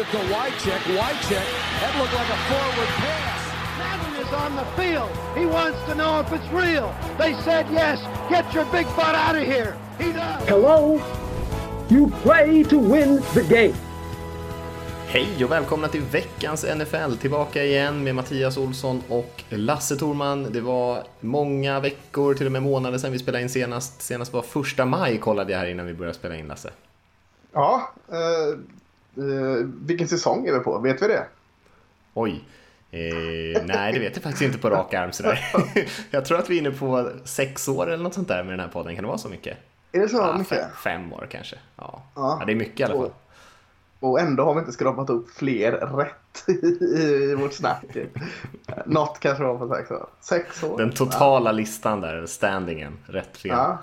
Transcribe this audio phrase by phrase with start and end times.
[0.00, 0.82] it to Wycheck.
[0.98, 1.46] Wycheck,
[1.80, 3.40] that looked like a forward pass.
[3.78, 5.10] Madden is on the field.
[5.36, 6.94] He wants to know if it's real.
[7.18, 7.98] They said yes.
[8.30, 9.76] Get your big butt out of here.
[9.98, 10.48] He does.
[10.48, 11.00] Hello?
[11.90, 13.74] You play to win the game.
[15.06, 17.16] Hej och välkomna till veckans NFL.
[17.20, 20.52] Tillbaka igen med Mattias Olsson och Lasse Torman.
[20.52, 24.02] Det var många veckor, till och med månader sedan vi spelade in senast.
[24.02, 26.70] Senast var första maj kollade jag här innan vi började spela in Lasse.
[27.52, 27.92] Ja,
[29.20, 30.78] eh, vilken säsong är vi på?
[30.78, 31.26] Vet vi det?
[32.14, 32.44] Oj.
[32.92, 35.40] Eh, nej, det vet jag faktiskt inte på rak arm sådär.
[36.10, 38.60] jag tror att vi är inne på sex år eller något sånt där med den
[38.60, 38.94] här podden.
[38.94, 39.58] Kan det vara så mycket?
[39.92, 40.48] Är det så Ja, mycket?
[40.58, 41.56] fem, fem år kanske.
[41.76, 42.02] Ja.
[42.14, 42.36] Ja.
[42.40, 43.10] ja, det är mycket i alla fall.
[44.00, 46.48] Och, och ändå har vi inte skrapat upp fler rätt
[46.98, 47.84] i vårt snack.
[48.86, 50.06] Något kanske var på sex år.
[50.20, 50.78] Sex år?
[50.78, 53.52] Den totala listan där, standingen, rätt fel.
[53.56, 53.78] Ja.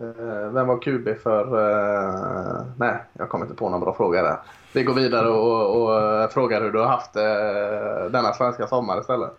[0.00, 1.44] Eh, Vem var QB för...
[1.44, 4.36] eh, nej, jag kommer inte på någon bra fråga där.
[4.72, 7.12] Vi går vidare och, och eh, frågar hur du har haft
[8.12, 9.30] denna svenska sommar istället.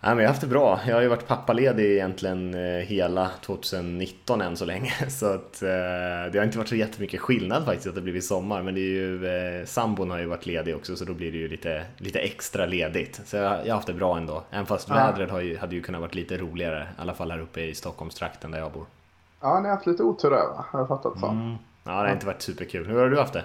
[0.00, 0.80] Nej, men jag har haft det bra.
[0.86, 2.54] Jag har ju varit pappaledig egentligen
[2.86, 4.92] hela 2019 än så länge.
[5.08, 8.62] Så att, det har inte varit så jättemycket skillnad faktiskt att det blivit sommar.
[8.62, 11.48] Men det är ju, sambon har ju varit ledig också så då blir det ju
[11.48, 13.20] lite, lite extra ledigt.
[13.24, 14.42] Så jag, jag har haft det bra ändå.
[14.50, 14.94] Även fast Ja.
[14.94, 16.82] vädret har ju, hade ju kunnat varit lite roligare.
[16.98, 18.84] I alla fall här uppe i Stockholmstrakten där jag bor.
[19.44, 20.64] Ja, ni har haft lite otur där va?
[20.70, 21.26] Har jag fattat så.
[21.26, 21.54] Mm.
[21.84, 22.86] Ja, det har inte varit superkul.
[22.86, 23.44] Hur har du haft det?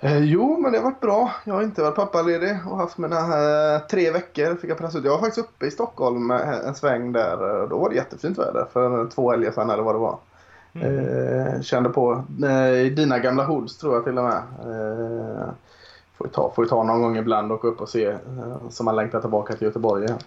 [0.00, 1.30] Eh, jo, men det har varit bra.
[1.44, 4.54] Jag har inte varit pappaledig och haft mina eh, tre veckor.
[4.54, 5.04] Fick jag pressa ut.
[5.04, 7.66] Jag var faktiskt uppe i Stockholm eh, en sväng där.
[7.70, 10.18] Då var det jättefint väder för två helger sedan eller vad det var.
[10.74, 14.42] Eh, kände på eh, dina gamla hoods tror jag till och med.
[14.60, 15.48] Eh,
[16.16, 18.18] får, ju ta, får ju ta någon gång ibland och åka upp och se eh,
[18.70, 20.18] så man längtar tillbaka till Göteborg igen.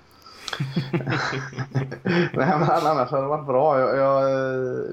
[2.03, 3.79] Nej, men annars har det varit bra.
[3.79, 4.85] Jag, jag, eh,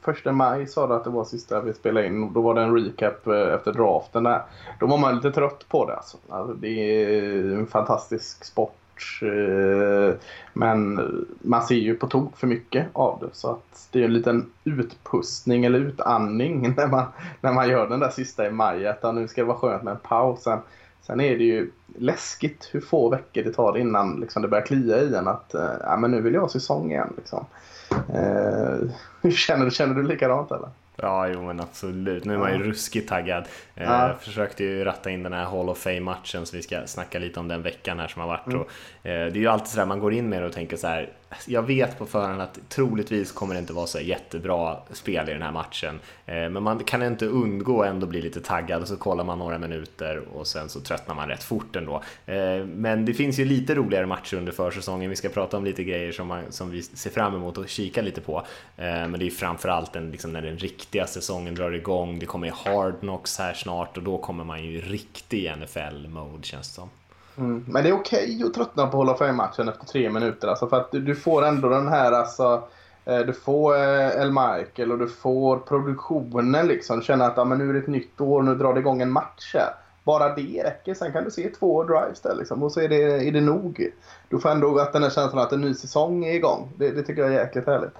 [0.00, 2.32] första maj sa du att det var sista vi spelade in.
[2.32, 4.42] Då var det en recap eh, efter draften där.
[4.80, 5.96] Då var man lite trött på det.
[5.96, 6.16] Alltså.
[6.28, 8.76] Alltså, det är en fantastisk sport.
[9.22, 10.14] Eh,
[10.52, 11.00] men
[11.40, 13.28] man ser ju på tok för mycket av det.
[13.32, 17.04] Så att det är en liten utpustning eller utandning när man,
[17.40, 18.86] när man gör den där sista i maj.
[18.86, 20.42] Att nu ska det vara skönt med en paus.
[20.42, 20.58] Sen,
[21.02, 25.00] sen är det ju läskigt hur få veckor det tar innan liksom, det börjar klia
[25.00, 25.28] i en.
[25.28, 27.12] Att eh, ja, men nu vill jag ha säsong igen.
[27.16, 27.46] Liksom.
[27.90, 30.68] Eh, känner, du, känner du likadant eller?
[30.96, 32.24] Ja, jo men absolut.
[32.24, 33.44] Nu är man ju ruskigt taggad.
[33.74, 34.08] Eh, Ja.
[34.08, 37.40] Jag försökte ju ratta in den här Hall of Fame-matchen så vi ska snacka lite
[37.40, 38.46] om den veckan här som har varit.
[38.46, 38.60] Och,
[39.08, 41.10] eh, det är ju alltid sådär, man går in med det och tänker så här.
[41.46, 45.42] Jag vet på förhand att troligtvis kommer det inte vara så jättebra spel i den
[45.42, 46.00] här matchen.
[46.26, 49.58] Eh, men man kan inte undgå ändå bli lite taggad och så kollar man några
[49.58, 52.02] minuter och sen så tröttnar man rätt fort ändå.
[52.26, 55.10] Eh, men det finns ju lite roligare matcher under försäsongen.
[55.10, 58.02] Vi ska prata om lite grejer som, man, som vi ser fram emot och kika
[58.02, 58.38] lite på.
[58.76, 62.18] Eh, men det är framförallt den, liksom, när den riktiga säsongen drar igång.
[62.18, 66.42] Det kommer ju Hard Knocks här snart och då kommer man ju i riktig NFL-mode
[66.42, 66.90] känns det som.
[67.40, 67.64] Mm.
[67.68, 70.48] Men det är okej att tröttna på Hall of Fame-matchen efter tre minuter.
[70.48, 72.62] Alltså för att du, du får ändå den här alltså,
[73.04, 76.98] eh, du får eh, El Michael och du får produktionen liksom.
[76.98, 79.02] Du känner att ja, men nu är det ett nytt år, nu drar det igång
[79.02, 79.74] en match här.
[80.04, 80.94] Bara det räcker.
[80.94, 82.62] Sen kan du se två drives där liksom.
[82.62, 83.90] Och så är det, är det nog.
[84.28, 86.72] Du får ändå att den här känslan att en ny säsong är igång.
[86.76, 87.94] Det, det tycker jag är jäkligt härligt.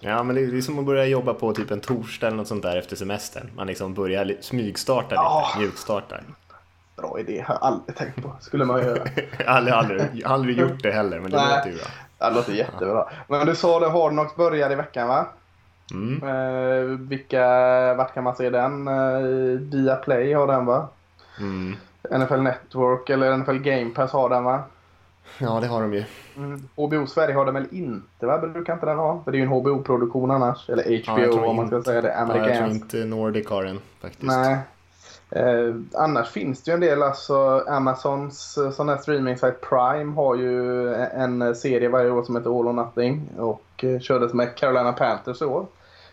[0.00, 2.62] Ja, men det är som att börja jobba på typ en torsdag eller något sånt
[2.62, 3.50] där efter semestern.
[3.56, 5.46] Man liksom börjar smygstarta lite, Ja.
[5.58, 6.22] mjukstartar.
[6.96, 7.44] Bra idé.
[7.46, 8.32] Har jag aldrig tänkt på.
[8.40, 9.02] Skulle man göra.
[9.46, 11.56] Aldrig, aldrig, aldrig gjort det heller, men det Nej.
[11.56, 11.86] låter ju bra.
[12.18, 13.08] Ja, Det låter jättebra.
[13.28, 15.26] Men du sa det, Hard Knocks börjar i veckan va?
[15.92, 16.22] Mm.
[16.28, 17.44] Eh, vilka,
[17.94, 18.88] vart kan man se den?
[18.88, 19.18] Eh,
[19.60, 20.88] Viaplay har den va?
[21.40, 21.76] Mm.
[22.18, 24.62] NFL Network eller NFL Game Pass har den va?
[25.38, 26.04] Ja, det har de ju.
[26.76, 28.38] HBO Sverige har den väl inte va?
[28.38, 29.20] Brukar inte den ha?
[29.24, 30.70] För det är ju en HBO-produktion annars.
[30.70, 32.08] Eller Ja, HBO tror om man ska inte- säga det.
[32.08, 32.74] Ja, jag tror Amerikansk.
[32.74, 34.22] inte Nordic har den faktiskt.
[34.22, 34.58] Nej.
[35.34, 40.14] Eh, annars finns det ju en del, alltså Amazons eh, sån här streaming site Prime
[40.14, 44.34] har ju en en serie varje år som heter All or Nothing och eh, kördes
[44.34, 45.66] med Carolina Panthers i år.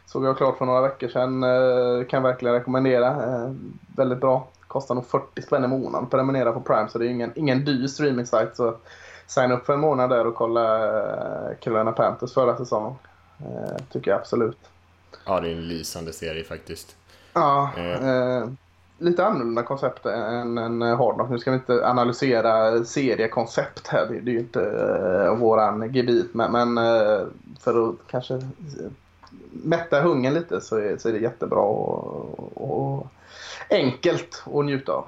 [0.06, 1.44] Såg jag klart för några veckor sedan.
[1.44, 3.07] Eh, kan verkligen rekommendera.
[3.07, 3.51] Eh,
[3.97, 4.47] väldigt bra.
[4.68, 7.65] Kostar nog 40 spänn i månaden att prenumerera på Prime så det är ingen, ingen
[7.65, 8.75] dyr streaming site så
[9.27, 12.94] signa upp för en månad där och kolla eh, Carolina Panthers förra säsongen.
[13.39, 14.57] Eh, tycker jag absolut.
[15.25, 16.95] Ja, det är en lysande serie faktiskt.
[17.33, 18.09] Ja, Eh.
[18.09, 18.44] eh,
[19.01, 21.30] lite annorlunda koncept än, än Hard Knock.
[21.30, 24.06] Nu ska vi inte analysera seriekoncept här.
[24.06, 26.33] Det, det är ju inte eh, våran gebit.
[26.33, 27.21] Men, men eh,
[27.59, 28.42] för att kanske eh,
[29.51, 33.07] mätta hungern lite så är, så är det jättebra och, och
[33.69, 35.06] enkelt att njuta av.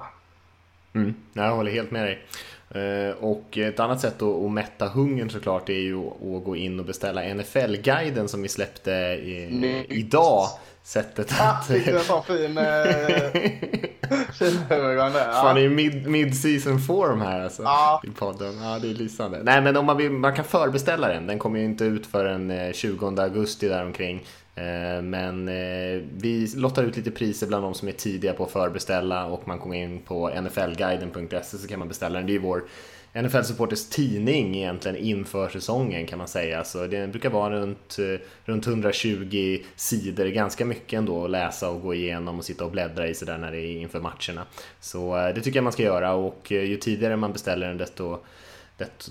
[0.92, 2.26] Mm, jag håller helt med dig.
[2.70, 6.86] Eh, Och ett annat sätt att, mätta hungern såklart är ju att gå in och
[6.86, 10.46] beställa NFL-guiden som vi släppte i, idag.
[10.84, 11.70] Sättet Ah, att...
[11.70, 12.64] en sån fin, eh,
[14.32, 15.32] fin övergång där.
[15.32, 17.62] Fan, det är mid, mid-season form här alltså.
[17.62, 18.02] Ja.
[18.04, 18.62] I podden.
[18.62, 19.40] Ja, det är lysande.
[19.42, 21.26] Nej, men om man, vill, man kan förbeställa den.
[21.26, 24.24] Den kommer ju inte ut förrän eh, 20 augusti däromkring.
[24.54, 28.50] Eh, Men eh, vi lottar ut lite priser bland de som är tidiga på att
[28.50, 32.26] förbeställa och man kommer in på nflguiden.se så kan man beställa den.
[32.26, 32.64] Det är vår
[33.22, 36.64] NFL Supporters tidning egentligen inför säsongen kan man säga.
[36.64, 41.82] Så det brukar vara runt, eh, runt 120 sidor, ganska mycket ändå att läsa och
[41.82, 44.46] gå igenom och sitta och bläddra i sådär när det är inför matcherna.
[44.80, 47.78] Så eh, det tycker jag man ska göra och eh, ju tidigare man beställer den
[47.78, 48.18] desto,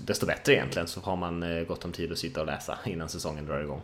[0.06, 3.46] desto, bättre egentligen så har man gott om tid att sitta och läsa innan säsongen
[3.46, 3.80] drar igång.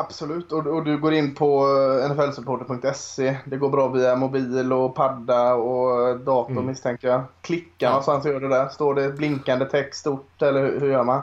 [0.00, 1.66] Absolut, och, och du går in på
[2.02, 3.36] eh, nflsupporter.se.
[3.44, 6.66] Det går bra via mobil och padda och dator Mm.
[6.66, 7.24] misstänker jag.
[7.40, 7.88] Klicka Ja.
[7.88, 8.68] någonstans gör det där.
[8.68, 11.22] Står det blinkande text stort eller hur, hur gör man?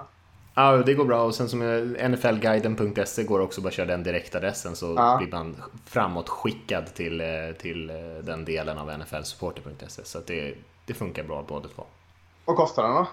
[0.55, 4.03] Ja, det går bra och sen som eh, nflguiden.se går också bara att köra den
[4.03, 5.17] direktadressen så Ja.
[5.17, 5.55] blir man
[5.85, 7.27] framåt skickad till, eh,
[7.59, 7.91] till
[8.23, 10.53] den delen av nflsupporter.se så det,
[10.85, 11.83] det funkar bra båda två.
[12.45, 13.07] Vad kostar den då?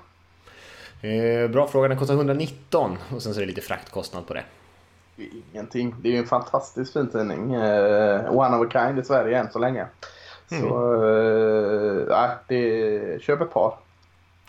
[1.08, 4.44] Eh, bra fråga, den kostar 119 och sen så är det lite fraktkostnad på det.
[5.20, 5.94] Det är Ingenting.
[6.00, 7.54] Det är ju en fantastiskt fin tidning.
[7.54, 9.86] Eh, one of a kind i Sverige än så länge.
[10.48, 13.74] Så, eh, nej, det, köp ett par.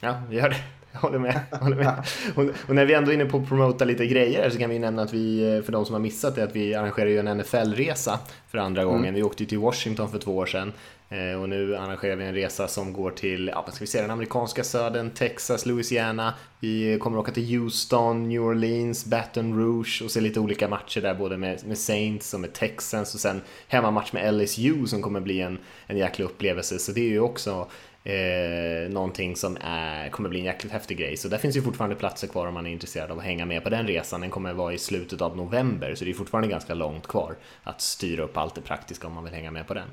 [0.01, 0.55] Ja, gör det.
[0.91, 1.39] Jag håller med.
[1.51, 2.05] Jag håller med.
[2.35, 4.79] Och, och när vi ändå är inne på att promota lite grejer så kan vi
[4.79, 7.27] nämna att vi, eh, för de som har missat det, att vi arrangerar ju en
[7.27, 9.13] NFL-resa för andra gången.
[9.13, 10.73] Vi åkte ju till Washington för två år sedan
[11.09, 14.01] eh, och nu arrangerar vi en resa som går till, ja, vad ska vi säga,
[14.01, 16.33] den amerikanska södern, Texas, Louisiana.
[16.59, 21.13] Vi kommer åka till Houston, New Orleans, Baton Rouge och se lite olika matcher där,
[21.13, 25.41] både med, med Saints och med Texans och sen hemmamatch med LSU som kommer bli
[25.41, 25.57] en,
[25.87, 26.79] en jäkla upplevelse.
[26.79, 27.67] Så det är ju också
[28.03, 31.17] eh, någonting som är, kommer bli en jäkligt häftig grej.
[31.17, 33.63] Så där finns ju fortfarande platser kvar om man är intresserad av att hänga med
[33.63, 34.21] på den resan.
[34.21, 37.81] Den kommer vara i slutet av november, så det är fortfarande ganska långt kvar att
[37.81, 39.87] styra upp allt det praktiska om man vill hänga med på den.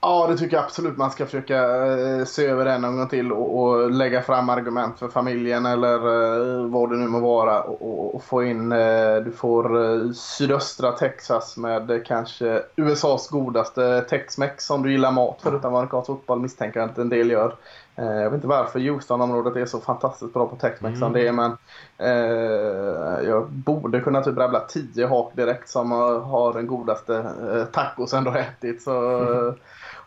[0.00, 3.32] Ja, det tycker jag absolut man ska försöka eh, se över den en gång till
[3.32, 8.14] och, och lägga fram argument för familjen eller eh, vad det nu må vara och,
[8.14, 14.92] och, få in, eh, du får sydöstra Texas med kanske USAs godaste Tex-Mex om du
[14.92, 17.54] gillar mat förutom amerikansk fotboll misstänker jag att en del gör.
[17.98, 21.32] Eh, jag vet inte varför Houston-området är så fantastiskt bra på Tex-Mex som det är
[21.32, 21.56] men
[21.98, 27.16] eh, jag borde kunna typ rabbla tio hak direkt som har, den godaste
[27.52, 28.82] eh, tacosen du har ätit.
[28.82, 29.54] Så, eh,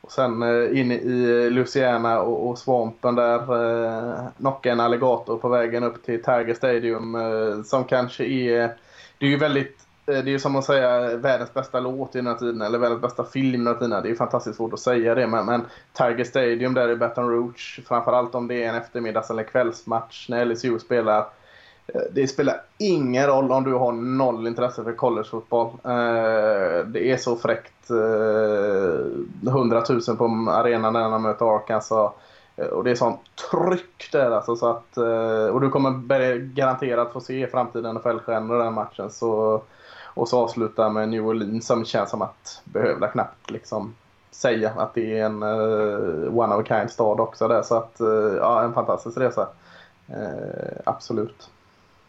[0.02, 5.50] och sen eh, in i Louisiana och, och svampen där eh, knocka en alligator på
[5.50, 8.76] vägen upp till Tiger Stadium eh, som kanske är...
[9.18, 9.78] Det är ju väldigt...
[10.06, 12.78] Eh, det är ju som att säga världens bästa låt i den här tiden eller
[12.78, 13.90] världens bästa film i den här tiden.
[13.90, 15.62] Det är ju fantastiskt svårt att säga det men, men
[15.94, 20.46] Tiger Stadium där i Baton Rouge framförallt om det är en eftermiddags eller kvällsmatch när
[20.46, 21.20] LSU spelar
[21.88, 25.68] eh, det spelar ingen roll om du har noll intresse för collegefotboll.
[25.84, 27.72] Eh, det är så fräckt.
[29.48, 32.12] 100 000 på arenan när de möter Arkansas.
[32.72, 33.20] Och det är sånt
[33.52, 34.56] tryck där alltså.
[34.56, 34.98] Så att,
[35.52, 39.12] och du kommer garanterat få se framtiden NFL-stjärnor i den matchen.
[39.12, 39.62] Så,
[40.14, 43.96] och så avsluta med New Orleans som känns som att behövda knappt liksom
[44.32, 47.62] säga att det är en uh, one of a kind stad också där.
[47.62, 49.48] Så att uh, ja, en fantastisk resa.
[50.10, 51.50] Uh, absolut.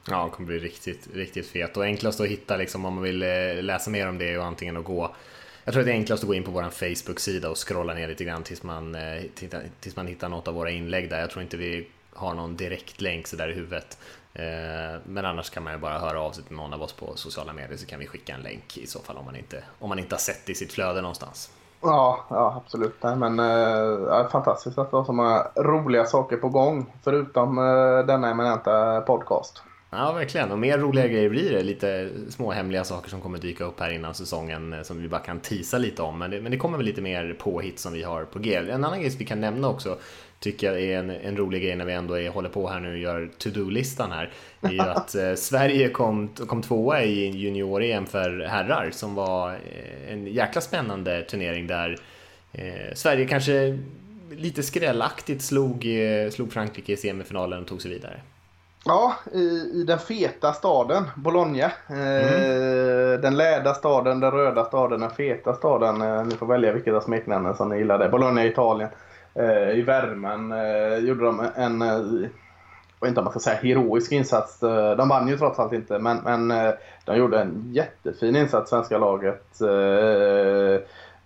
[0.08, 3.18] Ja, det kommer bli riktigt, riktigt fet och enklast att hitta liksom om man vill
[3.66, 5.10] läsa mer om det är ju antingen att gå
[5.64, 8.08] jag tror att det är enklast att gå in på vår Facebook-sida och scrolla ner
[8.08, 8.96] lite grann tills man,
[9.80, 11.20] tills man hittar något av våra inlägg där.
[11.20, 13.98] Jag tror inte vi har någon direkt länk så där i huvudet.
[14.34, 17.16] Eh, Men annars kan man ju bara höra av sig till någon av oss på
[17.16, 19.88] sociala medier så kan vi skicka en länk i så fall om man inte, om
[19.88, 21.50] man inte har sett det i sitt flöde någonstans.
[21.82, 22.94] Ja, ja absolut.
[23.02, 28.06] Nej, men eh, fantastiskt att det var så många roliga saker på gång förutom eh,
[28.06, 29.62] denna eminenta podcast.
[29.90, 30.52] Ja, verkligen.
[30.52, 31.62] Och mer roliga grejer blir det.
[31.62, 35.20] Lite små hemliga saker som kommer dyka upp här innan säsongen eh, som vi bara
[35.20, 36.18] kan tisa lite om.
[36.18, 38.56] Men det, men det kommer väl lite mer påhitt som vi har på G.
[38.56, 39.98] En annan grej som vi kan nämna också
[40.42, 42.92] tycker jag är en, en rolig grej när vi ändå är, håller på här nu
[42.92, 44.30] och gör to-do-listan här.
[44.60, 50.12] är ju att eh, Sverige kom, kom tvåa i junior-EM för herrar som var eh,
[50.12, 51.98] en jäkla spännande turnering där
[52.52, 53.78] eh, Sverige kanske
[54.30, 58.20] lite skrällaktigt slog, eh, slog Frankrike i semifinalen och tog sig vidare.
[58.84, 61.64] Ja, i, i den feta staden Bologna.
[61.88, 66.02] Eh, Den läda staden, den röda staden, den feta staden.
[66.02, 67.98] Eh, ni får välja vilket av smeknamnen som ni gillar.
[67.98, 68.08] Det.
[68.08, 68.90] Bologna i Italien.
[69.34, 73.56] Eh, I värmen eh, gjorde de en, eh, jag vet inte om man ska säga
[73.56, 74.62] heroisk insats.
[74.62, 76.72] Eh, de vann ju trots allt inte, men, men eh,
[77.04, 79.60] de gjorde en jättefin insats, svenska laget.
[79.60, 80.80] Eh,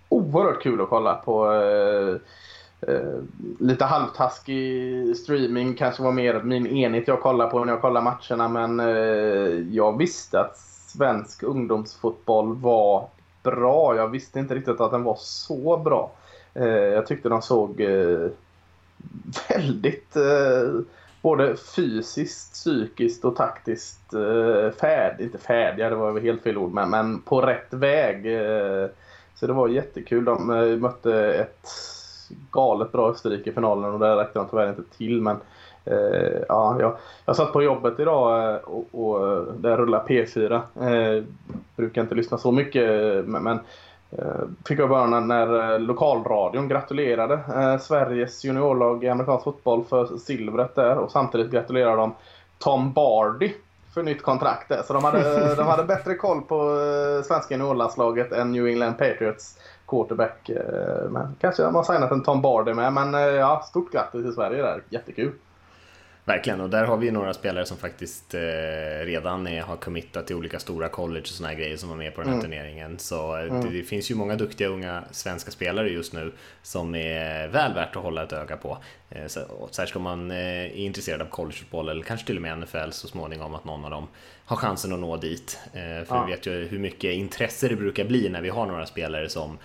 [0.09, 1.53] Oerhört kul att kolla på.
[1.53, 2.17] eh,
[2.89, 3.21] eh
[3.61, 8.49] lite halvtaskig streaming kanske var mer min enhet jag kollar på när jag kollar matcherna
[8.49, 8.79] men
[9.73, 10.57] jag visste att
[10.97, 13.09] svensk ungdomsfotboll var
[13.43, 13.97] bra.
[13.97, 16.11] Jag visste inte riktigt att den var så bra.
[16.59, 18.29] Eh, jag tyckte de såg eh,
[19.49, 20.81] väldigt eh,
[21.23, 26.73] både fysiskt, psykiskt och taktiskt eh, färd, inte färdiga, det var väl helt fel ord,
[26.73, 28.23] men, men på rätt väg.
[29.35, 30.25] Så det var jättekul.
[30.25, 30.47] De
[30.81, 31.69] mötte ett
[32.51, 35.23] galet bra Österrike i finalen och där räckte de tyvärr inte till.
[35.23, 35.37] Men
[35.85, 40.55] eh, ja, jag, jag satt på jobbet idag och, och där rullar P4.
[40.55, 41.25] Eh,
[41.77, 42.91] brukar inte lyssna så mycket
[43.27, 43.59] men, men
[44.69, 50.75] fick jag höra när, när lokalradion gratulerade eh, Sveriges juniorlag i amerikansk fotboll för silvret
[50.75, 52.15] där och samtidigt gratulerade de
[52.59, 53.53] Tom Bardy
[53.95, 54.83] för nytt kontrakt där.
[54.87, 59.59] Så de hade, de hade bättre koll på eh, svenska juniorlandslaget än New England Patriots
[59.87, 60.49] quarterback.
[60.49, 62.93] Eh, men kanske de har signat en Tom Bardy med.
[62.93, 64.83] Men eh, ja, stort grattis till Sverige där.
[64.89, 65.33] Jättekul.
[66.27, 68.41] Verkligen, och där har vi några spelare som faktiskt eh,
[69.05, 72.15] redan är, har committat till olika stora college och såna här grejer som var med
[72.15, 72.51] på den här mm.
[72.51, 72.99] turneringen.
[72.99, 73.61] Så mm.
[73.61, 77.97] det, det, finns ju många duktiga unga svenska spelare just nu som är väl värt
[77.97, 78.79] att hålla ett öga på.
[79.11, 79.27] Eh,
[79.71, 83.09] särskilt om man eh, är intresserad av collegefotboll eller kanske till och med NFL så
[83.09, 84.09] småningom att någon av dem
[84.45, 85.59] har chansen att nå dit.
[85.73, 86.25] Eh, för ja.
[86.25, 89.59] vi vet ju hur mycket intresse det brukar bli när vi har några spelare som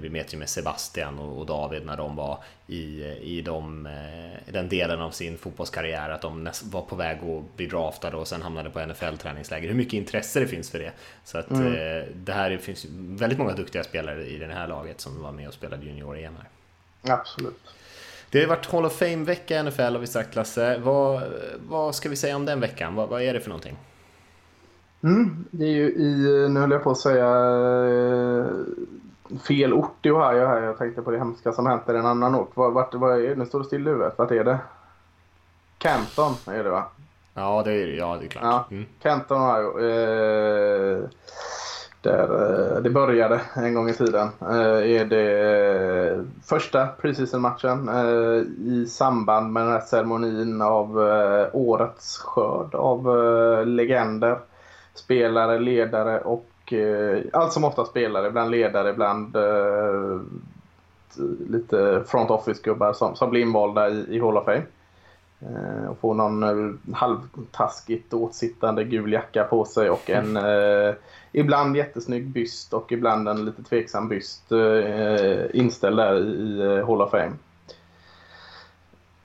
[0.00, 3.88] vi vet ju med Sebastian och, David när de var i, i de,
[4.46, 8.42] den delen av sin fotbollskarriär att de var på väg att bli draftade och sen
[8.42, 9.68] hamnade på NFL-träningsläger.
[9.68, 10.92] Hur mycket intresse det finns för det.
[11.24, 12.04] Så att mm.
[12.14, 15.54] det här finns väldigt många duktiga spelare i det här laget som var med och
[15.54, 16.48] spelade junior-EM här.
[17.14, 17.60] Absolut.
[18.30, 20.78] Det har varit Hall of Fame-vecka i NFL har vi sagt Lasse.
[20.78, 21.22] Vad,
[21.68, 22.94] vad ska vi säga om den veckan?
[22.94, 23.76] Vad, vad är det för någonting?
[25.02, 27.28] Mm, det är ju i, nu höll jag på att säga
[29.48, 30.62] fel ort i Ohio här.
[30.62, 32.50] Jag tänkte på det hemska som hänt i en annan ort.
[32.54, 34.18] Vart, vart är, nu står det still i huvudet.
[34.18, 34.58] Vart är det?
[35.78, 36.84] Canton är det va?
[37.34, 38.44] Ja, det är, ja, det är klart.
[38.44, 38.86] Ja, mm.
[39.02, 39.88] Canton, Ohio.
[39.88, 41.04] Eh,
[42.02, 44.28] där eh, det började en gång i tiden.
[44.40, 45.40] Eh, är det
[46.08, 47.90] eh, första preseason-matchen
[48.64, 50.98] i samband med den här ceremonin av
[51.52, 53.06] årets skörd av
[53.66, 54.38] legender,
[54.94, 56.72] spelare, ledare och
[57.32, 59.36] allt som ofta spelare, ibland ledare, ibland
[61.48, 64.62] lite front office-gubbar som, som blir invalda i, i Hall of Fame.
[65.88, 70.94] Och får någon halvtaskigt åtsittande gul jacka på sig och en mm
[71.38, 77.02] ibland jättesnygg byst och ibland en lite tveksam byst eh, inställd där i, i Hall
[77.02, 77.32] of Fame.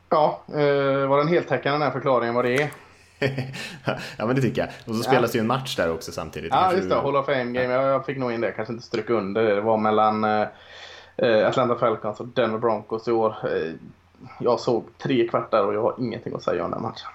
[0.10, 2.72] Ja, eh, var den heltäckande den här förklaringen vad det är?
[4.18, 4.70] ja men det tycker jag.
[4.86, 5.38] Och så spelas ja.
[5.38, 6.52] ju en match där också samtidigt.
[6.52, 7.74] Ja just det, Hall of Fame Game.
[7.74, 9.56] Jag fick nog in det, kanske inte stryka under det.
[9.56, 10.48] Det var mellan eh,
[11.18, 13.36] eh, Atlanta Falcons och Denver Broncos i år.
[13.44, 13.74] Eh,
[14.40, 17.10] jag såg tre kvartar och jag har ingenting att säga om den matchen.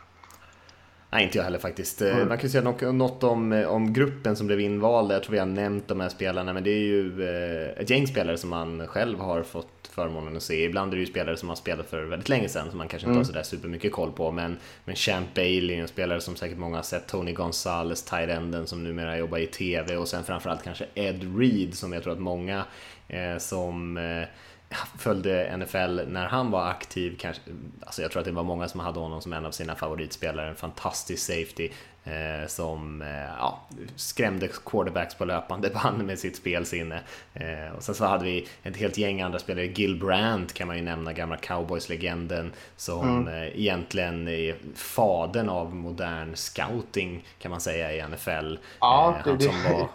[1.11, 2.03] Nej, inte jag heller faktiskt.
[2.03, 2.29] Eh, mm.
[2.29, 5.12] Man kan säga något om, om gruppen som blev invald.
[5.12, 7.29] Jag tror vi har nämnt de här spelarna, men det är ju
[7.77, 10.65] ett gäng spelare som man själv har fått förmånen att se.
[10.65, 13.05] Ibland är det ju spelare som har spelat för väldigt länge sedan som man kanske
[13.05, 13.19] inte mm.
[13.19, 14.31] har sådär supermycket koll på.
[14.31, 18.67] Men, men Champ Bailey, en spelare som säkert många har sett, Tony Gonzales, tight enden
[18.67, 22.19] som numera jobbar i TV och sen framförallt kanske Ed Reed som jag tror att
[22.19, 22.65] många
[23.09, 24.29] eh, som eh,
[24.99, 27.43] följde NFL när han var aktiv, kanske,
[27.81, 30.49] alltså jag tror att det var många som hade honom som en av sina favoritspelare,
[30.49, 31.71] en fantastisk safety
[32.05, 33.09] eh, som eh,
[33.39, 33.61] ja,
[33.97, 37.01] skrämde quarterbacks på löpande band med sitt spelsinne.
[37.35, 40.77] Eh, och sen så hade vi ett helt gäng andra spelare, Gil Brandt kan man
[40.77, 43.29] ju nämna, gamla cowboys-legenden som mm.
[43.29, 48.59] Eh, egentligen är faden av modern scouting kan man säga i NFL.
[48.81, 49.89] Ja, eh, det, det, var...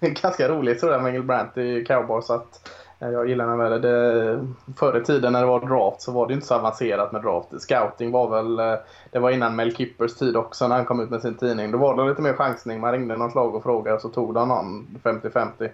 [0.22, 2.70] ganska roligt sådär med Gil Brandt i cowboys att
[3.12, 3.80] jag gillar den väl.
[3.80, 4.46] Det,
[4.76, 7.48] förr i tiden när det var draft så var det inte så avancerat med draft.
[7.58, 8.78] Scouting var väl, eh,
[9.10, 11.70] det var innan Mel Kippers tid också när han kom ut med sin tidning.
[11.70, 12.80] Då var det lite mer chansning.
[12.80, 15.70] Man ringde något lag och frågade och så tog de någon 50-50.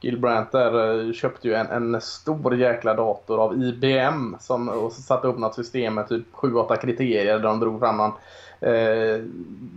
[0.00, 4.92] Gil Brandt där eh, köpte ju en, en stor jäkla dator av IBM som, och
[4.92, 8.12] satte upp något system med typ 7-8 kriterier där de drog fram någon
[8.62, 9.24] eh,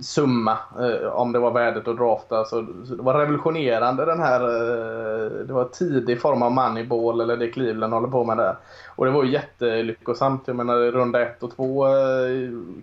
[0.02, 2.46] summa eh, om det var värdet att drafta.
[2.46, 7.38] Så, så det var revolutionerande den här, eh, det var tidig form av moneyball eller
[7.38, 8.56] det Cleveland håller på med där.
[8.96, 10.44] Och det var ju jättelyckosamt.
[10.46, 11.94] Jag menar runda 1 och 2 eh,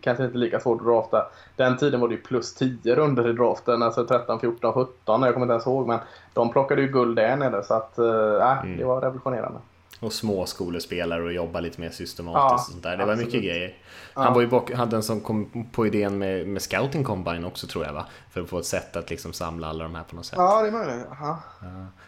[0.01, 1.27] kanske inte lika svårt att drafta.
[1.57, 5.23] Den tiden var det ju plus 10 runder i draften, alltså 13, 14, 17.
[5.23, 5.99] Jag kommer inte ens ihåg men
[6.35, 8.79] de plockade ju guld där nere så att, mm.
[8.79, 9.59] det var revolutionerande
[10.03, 12.49] och små skolespelare och jobba lite mer systematiskt.
[12.49, 12.97] Ja, och sånt där.
[12.97, 13.75] Det var mycket grejer.
[14.15, 14.35] Han ja.
[14.35, 17.85] var ju bak, hade en som kom på idén med, med Scouting Combine också tror
[17.85, 18.07] jag va?
[18.31, 20.39] För att få ett sätt att liksom samla alla de här på något sätt.
[20.39, 21.07] Ja, det är möjligt.
[21.21, 21.39] Ja.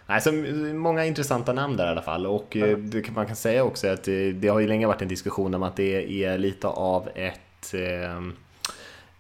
[0.07, 0.33] Nej, så
[0.75, 2.27] många intressanta namn där i alla fall.
[2.27, 2.67] Och ja.
[2.67, 5.55] Eh, det, man kan säga också att det, det, har ju länge varit en diskussion
[5.55, 8.21] om att det är lite av ett eh,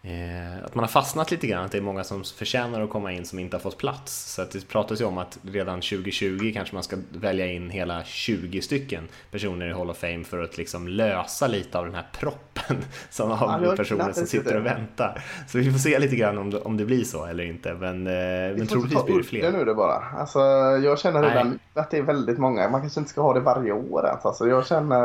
[0.04, 3.12] eh, att man har fastnat lite grann, att det är många som förtjänar att komma
[3.12, 4.34] in som inte har fått plats.
[4.34, 8.04] Så att det pratas ju om att redan 2020 kanske man ska välja in hela
[8.04, 12.06] 20 stycken personer i Hall of Fame för att liksom lösa lite av den här
[12.12, 12.76] proppen
[13.11, 15.25] som av ja, personer som sitter och väntar.
[15.49, 18.06] Så vi får se lite grann om det, om det blir så eller inte, men,
[18.06, 19.52] eh, men troligtvis blir det fler.
[19.52, 20.02] nu det bara.
[20.18, 20.38] Alltså,
[20.82, 23.73] jag känner redan att det är väldigt många, man kanske inte ska ha det varje
[23.73, 24.25] år ens.
[24.25, 25.04] Alltså, jag känner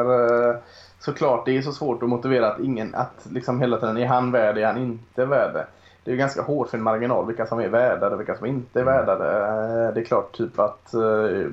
[0.50, 0.56] eh,
[1.00, 4.32] såklart, det är så svårt att motivera att ingen, att liksom hela tiden, är han
[4.32, 5.66] värd, är han inte värd?
[6.04, 8.84] Det är ju ganska hårfin marginal vilka som är värdade och vilka som inte är
[8.84, 8.94] mm.
[8.94, 9.26] värdade.
[9.26, 11.48] Eh, det är klart typ att uh,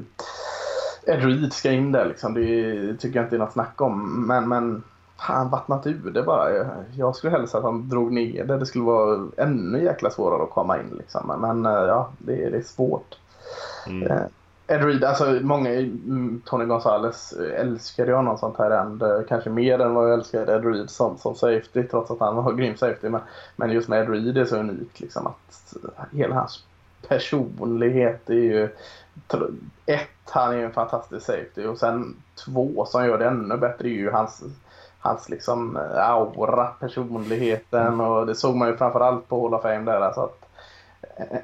[1.07, 2.35] Ed Reed ska in där liksom.
[2.35, 4.27] Det tycker jag inte är något snack om.
[4.27, 4.83] Men, men
[5.17, 6.67] han vattnat ur det bara.
[6.95, 8.59] Jag skulle helst att han drog ner det.
[8.59, 11.33] Det skulle vara ännu jäkla svårare att komma in liksom.
[11.41, 13.19] Men uh, ja, det, det är svårt.
[13.87, 14.23] Mm.
[14.69, 19.79] Ed Reed, alltså många, mm, Tony Gonzales älskade ju honom som tight eh, Kanske mer
[19.81, 23.09] än vad jag älskade Ed Reed som, som safety trots att han var grym safety.
[23.09, 23.21] Men,
[23.57, 25.75] men just med Ed Reed är så unikt liksom att
[26.13, 26.65] hela hans
[27.09, 28.69] personlighet är ju
[29.87, 33.89] ett, han är ju en fantastisk safety och sen två som gör det ännu bättre
[33.89, 34.43] är ju hans
[34.99, 40.01] hans liksom aura, personligheten och det såg man ju framförallt på Hall of Fame där.
[40.01, 40.46] Alltså att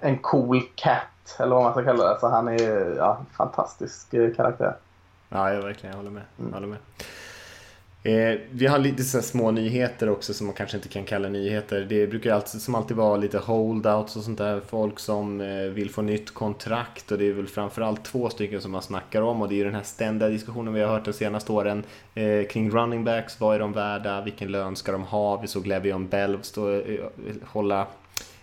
[0.00, 2.21] en cool cat eller vad man ska kalla det.
[2.21, 4.75] Så han är ja, fantastisk eh, karaktär.
[5.28, 5.90] Ja, jag verkligen.
[5.92, 6.23] Jag håller med.
[6.37, 6.78] Jag håller med.
[8.04, 11.87] Eh, vi har lite så små nyheter också som man kanske inte kan kalla nyheter.
[11.88, 14.61] Det brukar alltid, som alltid vara lite holdouts och sånt där.
[14.66, 18.73] Folk som eh, vill få nytt kontrakt och det är väl framförallt två stycken som
[18.73, 21.12] man snackar om och det är ju den här ständiga diskussionen vi har hört de
[21.12, 23.40] senaste åren eh, kring running backs.
[23.40, 24.21] Vad är de värda?
[24.21, 25.37] Vilken lön ska de ha?
[25.37, 27.00] Vi såg Levion Bell stå, eh,
[27.45, 27.87] hålla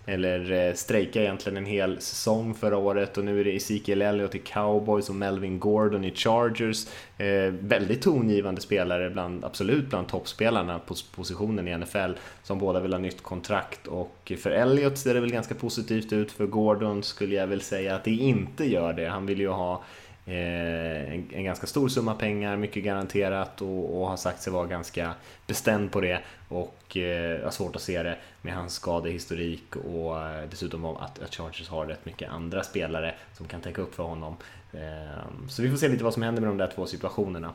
[0.10, 4.36] eller eh, strejka egentligen en hel säsong förra året och nu är det Ezekiel Elliott
[4.36, 6.88] i Cowboys och Melvin Gordon i Chargers.
[7.18, 12.12] Eh, väldigt tongivande spelare, bland, absolut bland toppspelarna på positionen i NFL
[12.44, 16.32] som båda vill ha nytt kontrakt och för Elliott ser det väl ganska positivt ut,
[16.32, 19.08] för Gordon skulle jag väl säga att det inte gör det.
[19.08, 19.84] Han vill ju ha
[20.30, 24.68] Eh, en, en, ganska stor summa pengar, mycket garanterat och, och har sagt sig vara
[24.68, 25.14] ganska
[25.48, 30.50] bestämd på det och eh, har svårt att se det med hans skadehistorik och eh,
[30.50, 34.36] dessutom att, att Chargers har rätt mycket andra spelare som kan täcka upp för honom.
[34.74, 37.52] Eh, så vi får se lite vad som händer med de där två situationerna.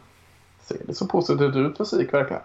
[0.62, 2.42] Ser det så positivt ut för Sik verkligen?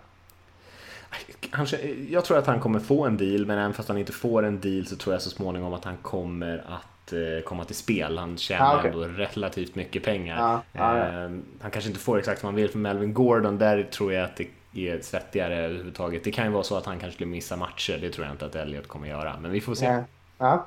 [1.51, 1.77] Kanske,
[2.09, 4.59] jag tror att han kommer få en deal, men även fast han inte får en
[4.59, 8.17] deal så tror jag så småningom att han kommer att Eh, komma till spel.
[8.17, 8.91] Han tjänar ah, okay.
[8.91, 10.37] ändå relativt mycket pengar.
[10.39, 11.05] Ah, ah, ja.
[11.05, 13.57] Ehm, han kanske inte får exakt vad han vill för Melvin Gordon.
[13.57, 14.47] Där tror jag att det
[14.89, 16.23] är svettigare överhuvudtaget.
[16.23, 17.97] Det kan ju vara så att han kanske skulle missa matcher.
[18.01, 19.35] Det tror jag inte att Elliot kommer göra.
[19.41, 19.85] Men vi får se.
[19.85, 20.03] Ja.
[20.37, 20.65] ja.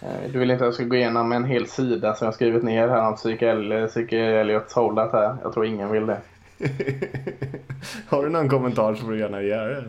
[0.00, 2.62] Eh, du vill inte att jag ska gå igenom en hel sida som jag skrivit
[2.62, 3.16] ner här om
[3.88, 5.36] Psyke Elliots holdat här.
[5.42, 6.20] Jag tror ingen vill det.
[8.08, 9.84] Har du någon kommentar så får du gärna göra det.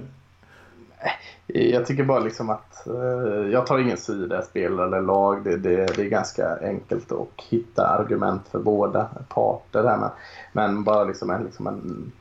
[1.47, 5.43] Jag tycker bara liksom att eh, jag tar ingen sida, spelare eller lag.
[5.43, 9.83] Det, det, det, är ganska enkelt att hitta argument för båda parter.
[9.83, 10.09] Här men,
[10.51, 12.11] men bara liksom en, liksom en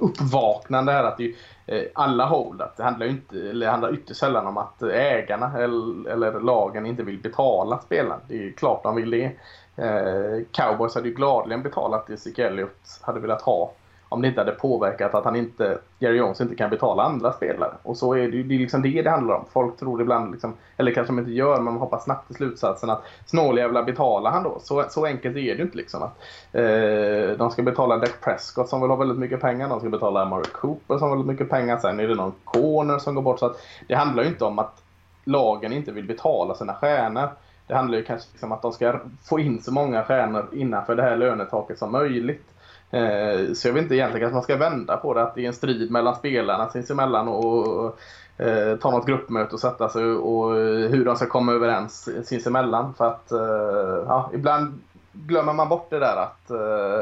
[0.00, 1.34] uppvaknande här att det,
[1.66, 6.40] eh, alla hold det handlar inte, eller handlar ytterst sällan om att ägarna eller, eller
[6.40, 8.20] lagen inte vill betala spelarna.
[8.28, 9.32] Det är ju klart de vill det.
[9.76, 13.72] Eh, Cowboys hade ju gladeligen betalat det Zeke Elliot hade velat ha
[14.12, 17.72] om det inte hade påverkat att han inte, Jerry Jones inte kan betala andra spelare.
[17.82, 19.44] Och så är det ju det är liksom det det handlar om.
[19.52, 22.90] Folk tror ibland, liksom, eller kanske de inte gör, men man hoppar snabbt till slutsatsen
[22.90, 24.58] att snåljävlar betalar han då.
[24.60, 26.02] Så, så enkelt är det ju inte liksom.
[26.02, 26.18] Att,
[26.52, 29.68] eh, de ska betala Dak Prescott som vill ha väldigt mycket pengar.
[29.68, 31.78] De ska betala Amari Cooper som vill ha väldigt mycket pengar.
[31.78, 33.38] Sen är det någon corner som går bort.
[33.38, 33.56] Så att,
[33.88, 34.82] det handlar ju inte om att
[35.24, 37.28] lagen inte vill betala sina stjärnor.
[37.72, 41.02] Det handlar ju kanske om att de ska få in så många stjärnor innanför det
[41.02, 42.46] här lönetaket som möjligt.
[42.90, 45.46] Eh, så jag vet inte egentligen att man ska vända på det, att det är
[45.46, 47.98] en strid mellan spelarna sinsemellan och
[48.38, 50.54] eh, ta något gruppmöte och sätta sig och
[50.90, 52.94] hur de ska komma överens sinsemellan.
[52.94, 54.80] För att eh, ja, ibland
[55.12, 57.00] glömmer man bort det där att eh,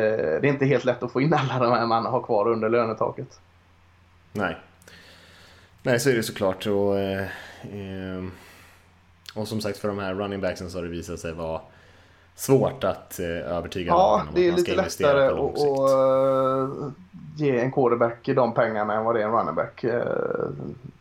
[0.00, 2.48] eh, det är inte helt lätt att få in alla de här man har kvar
[2.48, 3.40] under lönetaket.
[4.32, 4.56] Nej.
[5.82, 6.66] Nej, så är det såklart.
[6.66, 6.96] Och,
[9.34, 11.60] och som sagt för de här running backsen så har det visat sig vara
[12.34, 16.92] svårt att eh, övertyga ja, om det är lite lättare att
[17.36, 19.84] ge en quarterback de pengarna än vad det är en running back.
[19.84, 20.02] Uh,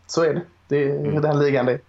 [0.07, 0.41] så är det.
[0.67, 1.21] Det är mm.
[1.21, 1.79] den ligan det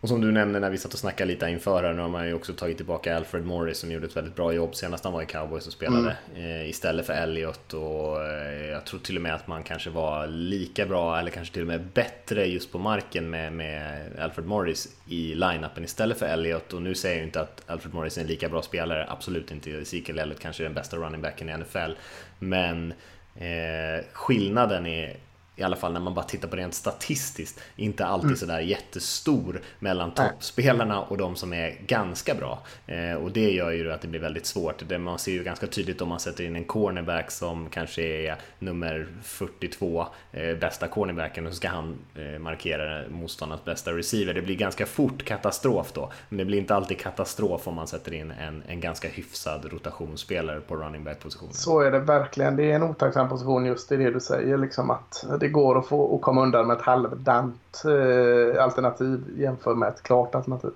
[0.00, 2.26] och som du nämnde när vi satt och snackade lite inför här, nu har man
[2.26, 5.22] ju också tagit tillbaka Alfred Morris som gjorde ett väldigt bra jobb senast han var
[5.22, 6.50] i Cowboys och spelade mm.
[6.50, 10.26] eh, istället för Elliot och eh, jag tror till och med att man kanske var
[10.26, 14.88] lika bra eller kanske till och med bättre just på marken med, med Alfred Morris
[15.08, 18.22] i line-upen istället för Elliot och nu säger jag ju inte att Alfred Morris är
[18.22, 19.70] en lika bra spelare, absolut inte.
[19.70, 21.92] Ezekiel Elliot kanske är den bästa running backen i NFL,
[22.38, 22.92] men
[23.36, 25.16] eh, skillnaden är
[25.58, 28.36] i alla fall när man bara tittar på rent statistiskt, inte alltid mm.
[28.36, 32.62] sådär jättestor mellan toppspelarna och de som är ganska bra.
[32.86, 34.88] Eh, och det gör ju att det blir väldigt svårt.
[34.88, 38.36] Det man ser ju ganska tydligt om man sätter in en cornerback som kanske är
[38.58, 44.34] nummer 42, eh, bästa cornerbacken, och så ska han eh, markera motståndarnas bästa receiver.
[44.34, 48.14] Det blir ganska fort katastrof då, men det blir inte alltid katastrof om man sätter
[48.14, 51.52] in en, en ganska hyfsad rotationsspelare på running back-positionen.
[51.52, 52.56] Så är det verkligen.
[52.56, 55.86] Det är en otacksam position just i det du säger, liksom att det går att
[55.86, 60.70] få att komma undan med ett halvdant eh, alternativ jämfört med ett klart alternativ.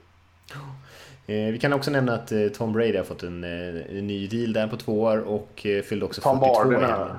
[1.27, 4.27] Eh, vi kan också nämna att eh, Tom Brady har fått en, eh, en ny
[4.27, 7.17] deal där på två år och fyllde också Tom 42 i helgen.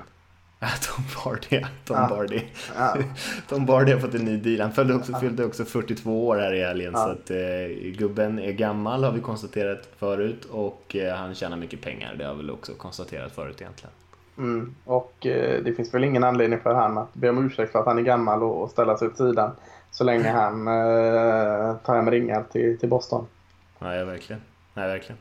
[0.60, 2.08] Tom Bardy, Tom ja.
[2.08, 2.40] Bardy.
[2.76, 2.96] Ja.
[3.48, 4.60] Tom Bardy har fått en ny deal.
[4.60, 6.92] Han fyllde också, fyllde också 42 år här i helgen.
[6.94, 7.04] Ja.
[7.04, 7.36] Så att eh,
[7.98, 12.14] gubben är gammal har vi konstaterat förut och eh, han tjänar mycket pengar.
[12.18, 13.92] Det har vi väl också konstaterat förut egentligen.
[14.38, 14.74] Mm.
[14.84, 17.86] Och eh, det finns väl ingen anledning för han att be om ursäkt för att
[17.86, 19.50] han är gammal och, och ställa sig åt sidan.
[19.90, 23.26] Så länge han eh, tar hem ringar till, till Boston.
[23.78, 24.42] Nej, verkligen.
[24.74, 25.18] Nej, verkligen.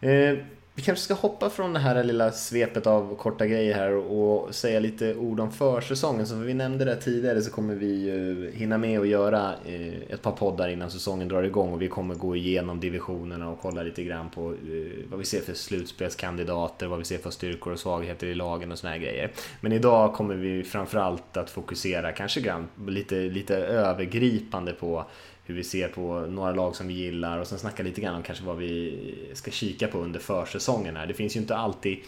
[0.00, 0.38] Eh,
[0.76, 4.80] vi kanske ska hoppa från det här lilla svepet av korta grejer här och säga
[4.80, 6.26] lite ord om försäsongen.
[6.26, 10.22] Som vi nämnde det tidigare så kommer vi ju hinna med att göra eh, ett
[10.22, 14.02] par poddar innan säsongen drar igång och vi kommer gå igenom divisionerna och kolla lite
[14.02, 18.26] grann på eh, vad vi ser för slutspelskandidater, vad vi ser för styrkor och svagheter
[18.26, 19.32] i lagen och såna här grejer.
[19.60, 25.04] Men idag kommer vi framförallt att fokusera kanske grann, lite, lite övergripande på
[25.46, 28.22] hur vi ser på några lag som vi gillar och sen snacka lite grann om
[28.22, 31.06] kanske vad vi ska kika på under försäsongen här.
[31.06, 31.98] Det finns ju inte alltid,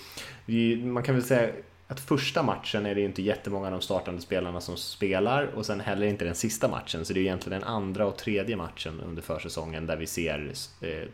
[0.85, 1.51] man kan väl säga
[1.89, 5.67] att första matchen är det ju inte jättemånga av de startande spelarna som spelar och
[5.67, 7.05] sen heller inte den sista matchen.
[7.05, 11.09] Så det är egentligen den andra och tredje matchen under försäsongen där vi ser eh,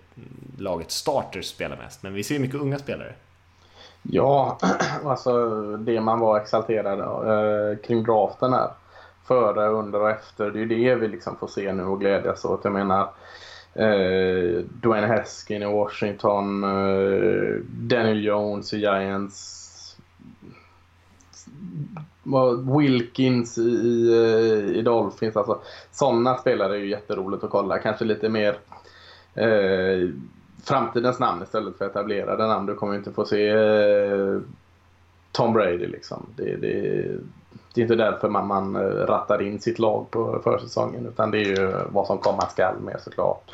[0.58, 2.02] laget starters spela mest.
[2.02, 3.14] Men vi ser mycket unga spelare.
[4.02, 4.58] Ja,
[5.04, 8.70] alltså det man var exalterad eh, kring draften här
[9.24, 10.50] före, under och efter.
[10.50, 12.64] Det är ju det vi liksom får se nu och glädjas åt.
[12.64, 13.10] Jag menar
[13.74, 19.60] eh, Dwayne Heskin i Washington, eh, Daniel Jones i Giants,
[22.78, 25.36] Wilkins i, i, eh, i Dolphins.
[25.36, 25.60] Alltså,
[25.92, 27.78] sådana spelare är ju jätteroligt att kolla.
[27.78, 28.56] Kanske lite mer
[29.34, 30.08] eh,
[30.64, 32.66] framtidens namn istället för etablerade namn.
[32.66, 34.38] Du kommer ju inte få se eh,
[35.32, 36.26] Tom Brady liksom.
[36.36, 37.06] Det, det,
[37.74, 41.38] det är inte därför man, man eh, rattar in sitt lag på försäsongen utan det
[41.38, 43.50] är ju vad som komma skall med såklart.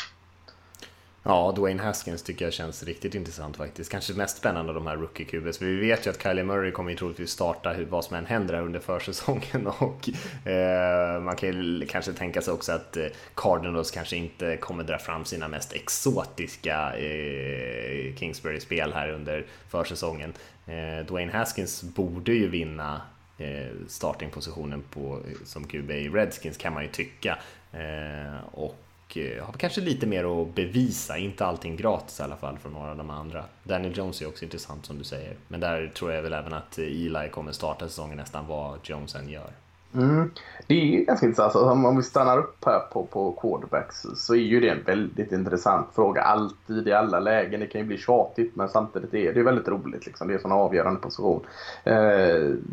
[1.22, 3.90] Ja, Dwayne Haskins tycker jag känns riktigt intressant faktiskt.
[3.90, 5.62] Kanske mest spännande av de här rookie QBs.
[5.62, 8.62] Vi vet ju att Kylie Murray kommer ju troligtvis starta vad som än händer här
[8.62, 10.08] under försäsongen och
[10.48, 13.04] eh, man kan ju kanske tänka sig också att eh,
[13.34, 20.32] Cardinals kanske inte kommer dra fram sina mest exotiska eh, Kingsbury-spel här under försäsongen.
[20.66, 23.00] Eh, Dwayne Haskins borde ju vinna
[23.40, 27.38] Eh, startingpositionen på, eh, som QB i Redskins kan man ju tycka.
[27.72, 32.58] Eh, och eh, har kanske lite mer att bevisa, inte allting gratis i alla fall
[32.58, 33.44] från några av de andra.
[33.64, 36.78] Daniel Jones är också intressant som du säger, men där tror jag väl även att
[36.78, 39.50] Eli kommer starta säsongen nästan vad Jones än gör.
[39.94, 40.30] Mm.
[40.66, 41.56] Det är ju ganska intressant.
[41.56, 45.32] Alltså, om vi stannar upp här på, på quarterbacks så är ju det en väldigt
[45.32, 46.22] intressant fråga.
[46.22, 47.60] Alltid i alla lägen.
[47.60, 50.06] Det kan ju bli tjatigt men samtidigt är det väldigt roligt.
[50.06, 50.28] Liksom.
[50.28, 51.40] Det är en sån avgörande position.
[51.84, 51.94] Eh,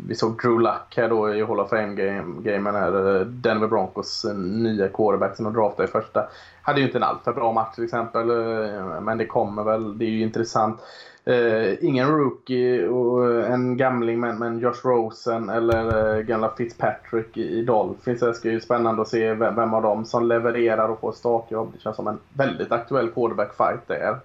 [0.08, 3.16] vi såg Drew Luck här då i Hall of Fame-gamen här.
[3.16, 6.28] Eh, Denver Broncos nya quarterback som de draftade i första.
[6.62, 8.30] Hade ju inte en alltför bra match till exempel.
[8.30, 9.98] Eh, men det kommer väl.
[9.98, 10.80] Det är ju intressant.
[11.28, 17.58] Eh, ingen rookie och en gamling men, men Josh Rosen eller eh, gamla Fitzpatrick i,
[17.58, 18.20] i Dolphins.
[18.20, 21.72] Det ska ju spännande att se vem, vem av dem som levererar och får startjobb.
[21.72, 24.18] Det känns som en väldigt aktuell quarterback fight där.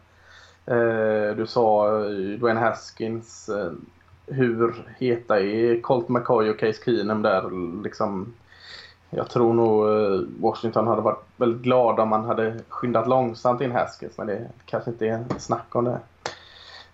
[0.65, 3.49] Eh, du sa eh, Dwayne Haskins.
[3.49, 3.71] Eh,
[4.27, 7.49] hur heta är Colt McCoy och Case Keenum där?
[7.83, 8.33] Liksom,
[9.09, 13.71] jag tror nog eh, Washington hade varit väldigt glada om man hade skyndat långsamt in
[13.71, 15.99] Haskins men det kanske inte är snack om det.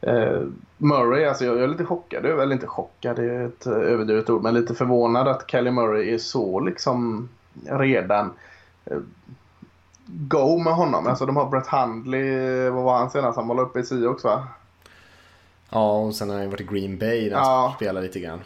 [0.08, 4.30] Uh, Murray, alltså jag, jag, är lite chockad, eller inte chockad, det är ett överdrivet
[4.30, 7.30] ord, men lite förvånad att Kelly Murray är så liksom
[7.66, 8.34] redan
[8.92, 8.98] uh,
[10.06, 11.08] go med honom.
[11.08, 13.38] Alltså de har Brett Hundley, vad var han senast?
[13.38, 14.48] Han var uppe i Seahawks va?
[15.70, 18.40] Ja, och sen har han varit i Green Bay där han spelar lite grann.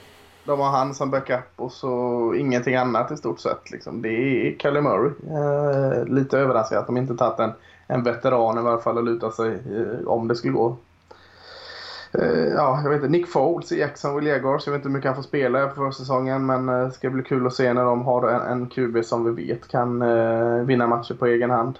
[0.46, 3.72] De har han som backup och så ingenting annat i stort sett.
[3.72, 4.02] Liksom.
[4.02, 5.12] Det är Kelly Murray.
[5.32, 7.52] Uh, lite överraskad att de inte tagit en,
[7.88, 9.60] en veteran i varje fall och luta sig
[10.06, 10.78] om det skulle gå.
[12.19, 14.65] Eh, ja, jag vet inte, Nick Foles i Jacksonville Jaguars.
[14.65, 17.47] Jag vet inte hur mycket han får spela på säsongen men det ska bli kul
[17.47, 21.13] att se när de har en, en QB som vi vet kan eh, vinna matcher
[21.13, 21.80] på egen hand.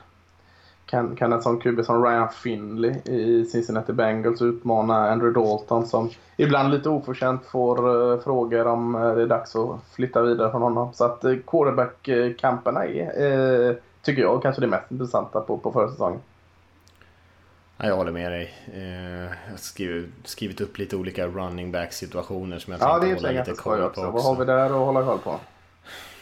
[0.86, 6.10] kan, kan en sån QB som Ryan Finley i Cincinnati Bengals utmana Andrew Dalton som
[6.38, 10.62] ibland lite oförtjänt får uh, frågor om uh, det är dags att flytta vidare från
[10.62, 10.94] honom.
[10.94, 16.20] Så att uh, quarterback-kamperna är, tycker jag, kanske det mest intressanta på, på försäsongen.
[17.84, 18.54] Ja, jag håller med dig.
[18.74, 23.40] Jag har skrivit, skrivit upp lite olika running back situationer som jag ja, tänkte hålla
[23.40, 24.12] lite koll på också.
[24.12, 25.40] Vad har vi där att hålla koll på?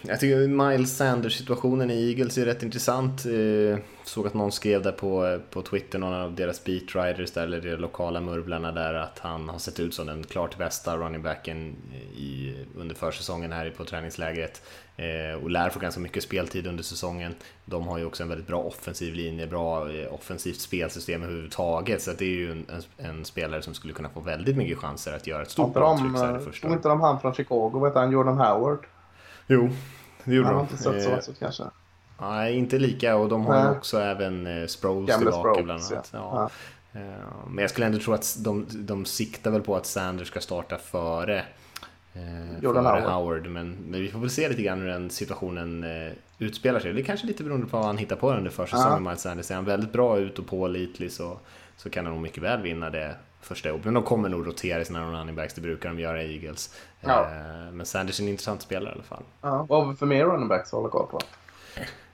[0.01, 3.25] Jag tycker Miles Sanders-situationen i Eagles är rätt intressant.
[3.25, 7.61] Eh, såg att någon skrev där på, på Twitter, någon av deras beatriders där, eller
[7.61, 11.75] de lokala murvlarna där, att han har sett ut som den klart bästa running backen
[12.15, 14.61] i, under försäsongen här på träningslägret.
[15.01, 17.35] Eh, och lär få ganska mycket speltid under säsongen.
[17.65, 22.01] De har ju också en väldigt bra offensiv linje, bra eh, offensivt spelsystem överhuvudtaget.
[22.01, 22.65] Så det är ju en,
[22.97, 26.61] en, spelare som skulle kunna få väldigt mycket chanser att göra ett stort avtryck.
[26.61, 28.79] Tog inte de han från Chicago, vad heter han, Jordan Howard?
[29.47, 29.69] Jo,
[30.23, 30.59] det gjorde han de.
[30.59, 31.63] har inte sett så vass ut kanske.
[32.19, 35.93] Nej, inte lika och de har ju också även eh, Sproles Gamla tillbaka Sproles, bland
[35.93, 36.09] annat.
[36.13, 36.49] Ja.
[36.93, 36.99] Ja.
[36.99, 40.39] Eh, Men jag skulle ändå tro att de, de siktar väl på att Sanders ska
[40.39, 41.45] starta före
[42.13, 43.03] eh, Jordan Howard.
[43.03, 43.47] Howard.
[43.47, 46.93] Men, men vi får väl se lite grann hur den situationen eh, utspelar sig.
[46.93, 48.93] Det är kanske lite beroende på vad han hittar på under försäsongen.
[48.93, 48.99] Ja.
[48.99, 51.37] Miles Sanders är han väldigt bra ut och pålitlig så,
[51.77, 53.85] så kan han nog mycket väl vinna det första jobbet.
[53.85, 56.75] Men de kommer nog rotera sina running backs, det brukar de göra i Eagles.
[57.01, 57.21] Ja.
[57.21, 59.23] Eh, Men Sanders är en intressant spelare i alla fall.
[59.41, 59.65] Ja.
[59.69, 61.19] Vad har vi för mer running backs att hålla koll på?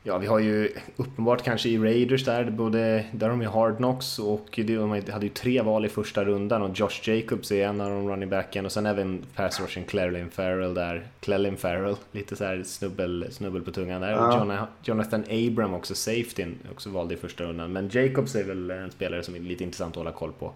[0.08, 3.78] Ja, vi har ju uppenbart kanske i Raiders där, både, där har de ju Hard
[3.78, 7.82] Knocks och de hade ju tre val i första rundan och Josh Jacobs är en
[7.82, 12.36] av de running backen och sen även pass rushen Clelin Farrell där, Clelin Farrell, lite
[12.36, 14.14] så här snubbel, snubbel på tungan där.
[14.14, 14.40] Och Ja.
[14.40, 17.72] Jona- Jonathan Abram också, safetyn, också valde i första rundan.
[17.74, 20.52] Men Jacobs är väl en spelare som är lite intressant att hålla koll på.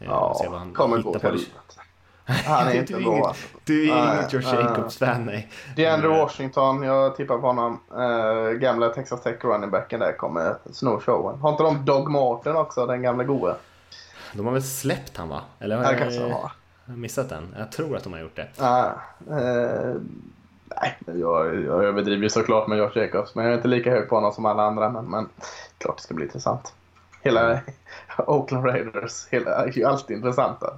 [0.00, 1.18] Eh, och se vad Ja, han kommer hittar gå på.
[1.18, 1.50] till helvete.
[2.24, 3.46] Han är inte bra alltså.
[3.64, 4.54] du är Nej, inget nej.
[4.64, 5.48] Jacobs-fan, nej.
[5.76, 7.80] DeAndre Eh, Washington, jag tippar på honom.
[7.98, 11.40] Uh, gamla Texas Tech running backen där kommer sno showen.
[11.40, 13.54] Har inte de Dog Martin också, den gamla goe?
[14.32, 15.40] De har väl släppt han va?
[15.58, 16.50] Eller har Ja, jag, kanske de har.
[16.86, 17.54] missat den?
[17.58, 18.48] Jag tror att de har gjort det.
[18.58, 18.92] Ja,
[19.30, 19.94] eh,
[20.64, 24.14] nej, jag, jag överdriver såklart med Josh Jacobs, men jag är inte lika hög på
[24.14, 24.88] honom som alla andra.
[24.90, 25.28] Men, men
[25.78, 26.74] klart det ska bli intressant.
[27.22, 27.60] Hela
[28.26, 30.74] Oakland Raiders hela, är ju alltid intressanta.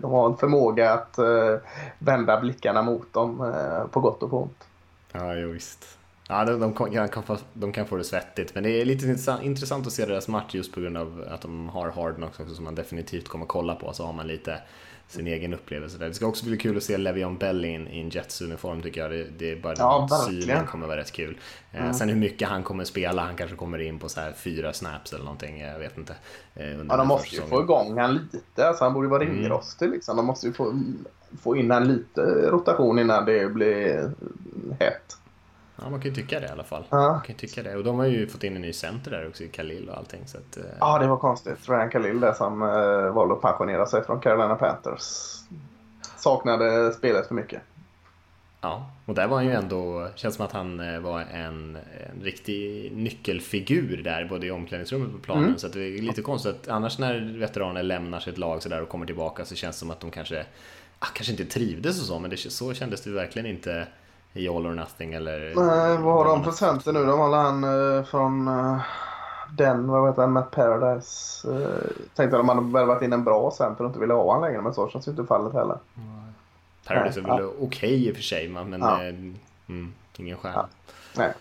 [0.00, 1.56] De har en förmåga att eh,
[1.98, 4.66] vända blickarna mot dem eh, på gott och på ont.
[5.12, 5.96] Ja, jo, visst.
[6.28, 9.06] Ja, de, de, kan, få, de kan få det svettigt, men det är lite
[9.42, 12.64] intressant, att se deras match just på grund av att de har Harden också som
[12.64, 14.60] man definitivt kommer kolla på, så har man lite
[15.10, 16.08] sin egen upplevelse där.
[16.08, 19.00] Det ska också bli kul att se Le'Veon Bell i en, i en Jets-uniform tycker
[19.00, 19.10] jag.
[19.10, 21.36] Det, det är bara Ja, den synen kommer vara rätt kul.
[21.72, 24.72] Eh, Sen hur mycket han kommer spela, han kanske kommer in på så här fyra
[24.72, 26.14] snaps eller någonting, jag vet inte.
[26.54, 28.68] eh, Ja, de måste ju få igång han lite.
[28.68, 29.34] Alltså, han borde ju vara Mm.
[29.36, 29.90] ringrostig.
[29.90, 30.16] Liksom.
[30.16, 30.80] De måste ju få,
[31.42, 32.20] få in han lite
[32.50, 34.10] rotation innan det blir
[34.80, 35.16] hett.
[35.82, 36.84] Ja, man kan ju tycka det i alla fall.
[36.90, 37.12] Ja.
[37.12, 37.76] Man kan tycka det.
[37.76, 40.20] Och de har ju fått in en ny center där också, i Khalil och allting.
[40.26, 41.68] Så att, eh, Ja, det var konstigt.
[41.68, 45.02] Ryan Khalil där som uh, valde att pensionera sig från Carolina Panthers.
[46.16, 47.62] Saknade spelet för mycket.
[48.60, 52.22] Ja, och där var han ju ändå, känns som att han eh, var en, en
[52.22, 55.44] riktig nyckelfigur där, både i omklädningsrummet och på planen.
[55.44, 55.58] Mm.
[55.58, 59.06] Så det är lite konstigt att annars när veteraner lämnar sitt lag sådär och kommer
[59.06, 60.46] tillbaka så känns det som att de kanske,
[60.98, 63.86] ah, kanske inte trivdes och så, men det, så kändes det verkligen inte
[64.32, 65.38] i All or Nothing eller...
[65.40, 67.04] Nej, vad har de för center nu?
[67.04, 68.80] De har han uh, från uh,
[69.52, 71.48] den, vad heter han, Matt Paradise.
[71.48, 71.66] Uh,
[72.14, 74.62] tänkte att de hade värvat in en bra center och inte ville ha han längre,
[74.62, 75.78] men så känns ju inte fallet heller.
[76.86, 79.02] Paradise är väl okej i och för sig, men Ja.
[79.02, 79.08] eh,
[79.68, 80.66] mm, ingen stjärna.
[81.16, 81.32] Nej.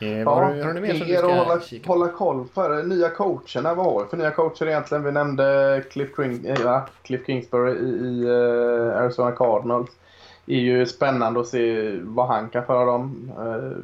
[0.00, 2.46] Eh, vad har, du, har du mer som du ska att hålla, kika hålla koll
[2.54, 3.74] för nya coacherna.
[3.74, 5.04] Vad har vi för nya coacher egentligen?
[5.04, 9.90] Vi nämnde Cliff, King, eh, ja, Cliff Kingsbury i, i eh, Arizona Cardinals.
[10.50, 13.32] Det är ju spännande att se vad han kan föra dem.
[13.38, 13.78] Eh,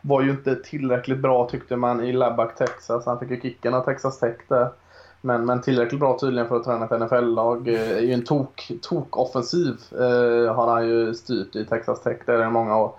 [0.00, 3.06] var ju inte tillräckligt bra tyckte man i Lubbock, Texas.
[3.06, 4.68] Han fick ju kicken av Texas Tech där.
[5.20, 7.68] Men, men tillräckligt bra tydligen för att träna ett NFL-lag.
[7.68, 12.46] Eh, är ju en tok, tok-offensiv eh, har han ju styrt i Texas Tech där
[12.46, 12.92] i många år.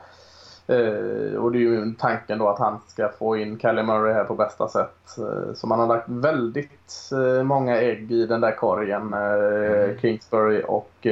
[0.67, 4.23] Eh, och det är ju tanken då att han ska få in Kalle Murray här
[4.23, 5.17] på bästa sätt.
[5.17, 9.13] Eh, så man har lagt väldigt eh, många ägg i den där korgen.
[9.13, 11.08] Eh, Kingsbury och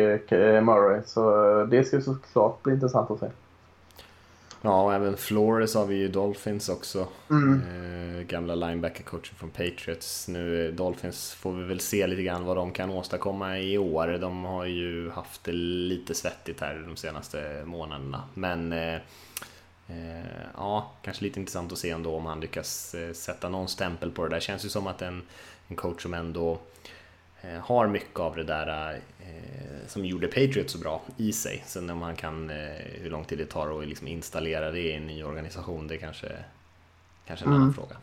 [0.61, 1.01] Murray.
[1.05, 3.27] Så det ska såklart bli intressant att se.
[4.65, 7.07] Ja, och även Flores har vi ju Dolphins också.
[7.29, 7.61] Mm.
[7.61, 10.27] Eh, gamla linebacker-coachen från Patriots.
[10.27, 14.07] Nu Dolphins får vi väl se lite grann vad de kan åstadkomma i år.
[14.07, 18.23] De har ju haft det lite svettigt här de senaste månaderna.
[18.33, 18.99] Men eh,
[20.57, 24.23] ja, kanske lite intressant att se ändå om han lyckas eh, sätta någon stämpel på
[24.23, 24.39] det där.
[24.39, 25.21] Känns ju som att en,
[25.67, 26.57] en coach som ändå
[27.41, 31.63] eh, har mycket av det där eh, som gjorde Patriots så bra i sig.
[31.65, 32.55] Sen om man kan, eh,
[33.01, 36.27] hur lång tid det tar att liksom installera det i en ny organisation, det kanske
[37.27, 37.95] kanske en annan fråga.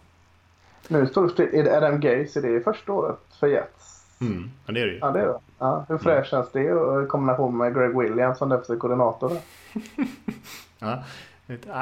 [0.89, 4.05] Nu står det, är det Adam Gaze, är det första året för Jets?
[4.21, 4.51] Mm.
[4.67, 4.99] Ja, det är det ju.
[4.99, 5.39] Ja, det är det.
[5.59, 9.33] Ja, hur fräscht känns det i kombination med Greg Williams som defensiv koordinator?
[10.79, 11.05] Ja.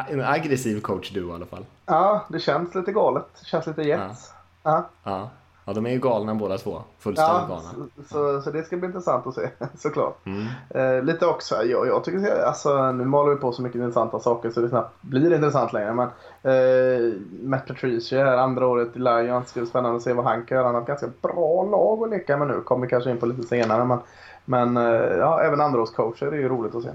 [0.09, 1.64] En aggressiv coach du i alla fall.
[1.87, 3.24] Ja, det känns lite galet.
[3.40, 4.33] Det känns lite Jets.
[4.62, 4.87] Ja.
[5.04, 5.30] Ja.
[5.64, 6.83] ja, de är ju galna båda två.
[6.98, 7.88] Fullständigt Ja, galna.
[7.96, 10.26] så, så, så det ska bli intressant att se såklart.
[10.26, 10.46] Mm.
[10.70, 14.50] Eh, lite också, jag, jag tycker alltså, nu maler vi på så mycket intressanta saker
[14.50, 15.92] så det snabbt blir intressant längre.
[15.92, 16.09] Men
[16.42, 20.46] eh, Matt Patricia här andra året i Lions, ska bli spännande att se vad han
[20.46, 20.66] kan göra.
[20.66, 23.42] Han har ett ganska bra lag att leka med nu, kommer kanske in på lite
[23.42, 23.85] senare.
[23.85, 23.98] Men,
[24.44, 26.90] men eh, ja, även andraårscoacher är ju roligt att se.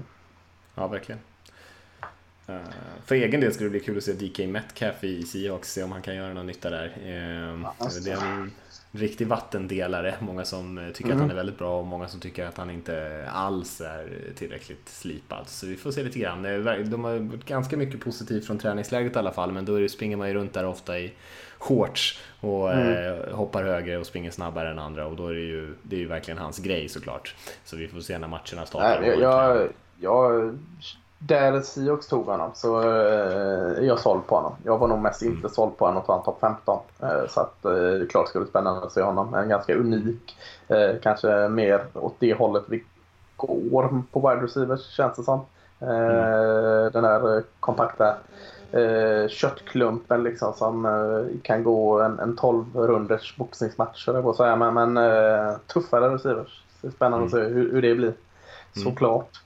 [0.74, 1.20] Ja, verkligen.
[2.46, 2.56] Eh,
[3.04, 5.92] För egen del skulle det bli kul att se DK Metcalf i Seahawks, se om
[5.92, 6.92] han kan göra någon nytta där.
[7.78, 8.00] Alltså.
[8.00, 8.52] Det är en
[8.90, 10.14] riktig vattendelare.
[10.20, 12.70] Många som eh, tycker att han är väldigt bra och många som tycker att han
[12.70, 15.48] inte alls är tillräckligt slipad.
[15.48, 16.42] Så vi får se lite grann.
[16.90, 20.16] De har varit ganska mycket positivt från träningsläget i alla fall, men då det, springer
[20.16, 21.12] man ju runt där ofta i
[21.58, 25.74] shorts och eh, hoppar högre och springer snabbare än andra och då är det ju,
[25.82, 27.34] det är ju verkligen hans grej såklart.
[27.64, 29.00] Så vi får se när matcherna startar.
[29.00, 29.68] Nej, jag, jag,
[30.00, 30.58] jag,
[31.18, 34.52] där Seahawks tog honom så eh, är jag såld på honom.
[34.64, 36.78] Jag var nog mest inte såld på honom att ta en topp 15.
[37.02, 39.34] Eh, så att, eh, det är klart ska bli spännande att se honom.
[39.34, 40.36] En ganska unik,
[41.02, 42.84] kanske mer åt det hållet vi
[43.36, 45.40] går på wide receivers känns det som.
[45.80, 48.16] Eh, Den där kompakta
[49.28, 54.56] köttklumpen liksom som kan gå en, en 12 runders boxningsmatch höll jag på att säga.
[54.56, 56.64] Men, men tuffare receivers.
[56.80, 58.14] Det är spännande att se hur, hur det blir.
[58.84, 59.42] Såklart.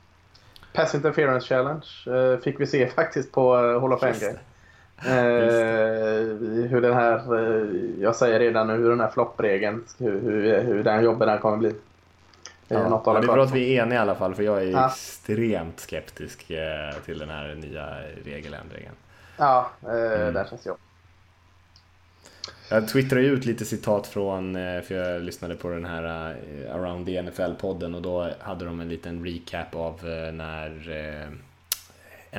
[0.72, 4.14] Pass interference challenge eh, fick vi se faktiskt på eh, Hall of Fame.
[5.06, 6.24] Eh,
[6.68, 7.20] hur den här,
[8.02, 11.56] jag säger redan nu hur den här floppregeln, hur, hur, hur den jobben den kommer
[11.56, 11.74] bli.
[12.68, 14.62] Ja, något ja, det är bra att vi är eniga i alla fall, för jag
[14.62, 14.87] är Ja.
[14.87, 16.46] extremt skeptisk
[17.04, 17.87] till den här nya
[18.24, 18.92] regeländringen.
[19.37, 20.35] Ja, eh, Mm.
[20.35, 20.76] där känns jag.
[22.72, 27.06] Jag twittrade ut lite citat från, eh, för jag lyssnade på den här eh, Around
[27.06, 31.30] the NFL-podden och då hade de en liten recap av eh, när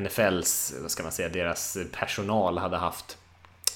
[0.02, 3.18] NFLs, vad ska man säga, deras personal hade haft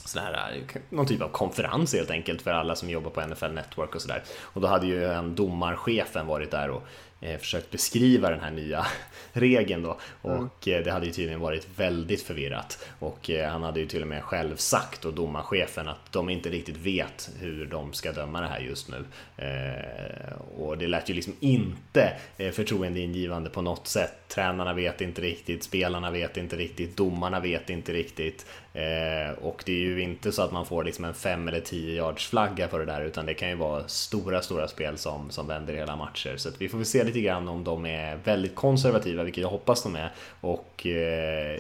[0.05, 3.51] sån här, eh, någon typ av konferens helt enkelt för alla som jobbar på NFL
[3.51, 4.23] Network och sådär.
[4.41, 6.83] Och då hade ju en domarchefen varit där och
[7.21, 8.85] eh, försökt beskriva den här nya
[9.33, 13.79] regeln då och eh, det hade ju tydligen varit väldigt förvirrat och eh, han hade
[13.79, 17.93] ju till och med själv sagt och domarchefen att de inte riktigt vet hur de
[17.93, 19.05] ska döma det här just nu.
[19.37, 24.24] Eh, och det lät ju liksom inte eh, förtroendeingivande på något sätt.
[24.35, 28.45] Tränarna vet inte riktigt, spelarna vet inte riktigt, domarna vet inte riktigt.
[28.73, 31.95] Eh, och det är ju inte så att man får liksom en 5 eller 10
[31.95, 35.47] yards flagga för det där utan det kan ju vara stora, stora spel som, som
[35.47, 36.37] vänder hela matcher.
[36.37, 39.49] Så att vi får väl se lite grann om de är väldigt konservativa, vilket jag
[39.49, 41.59] hoppas de är, och, eh,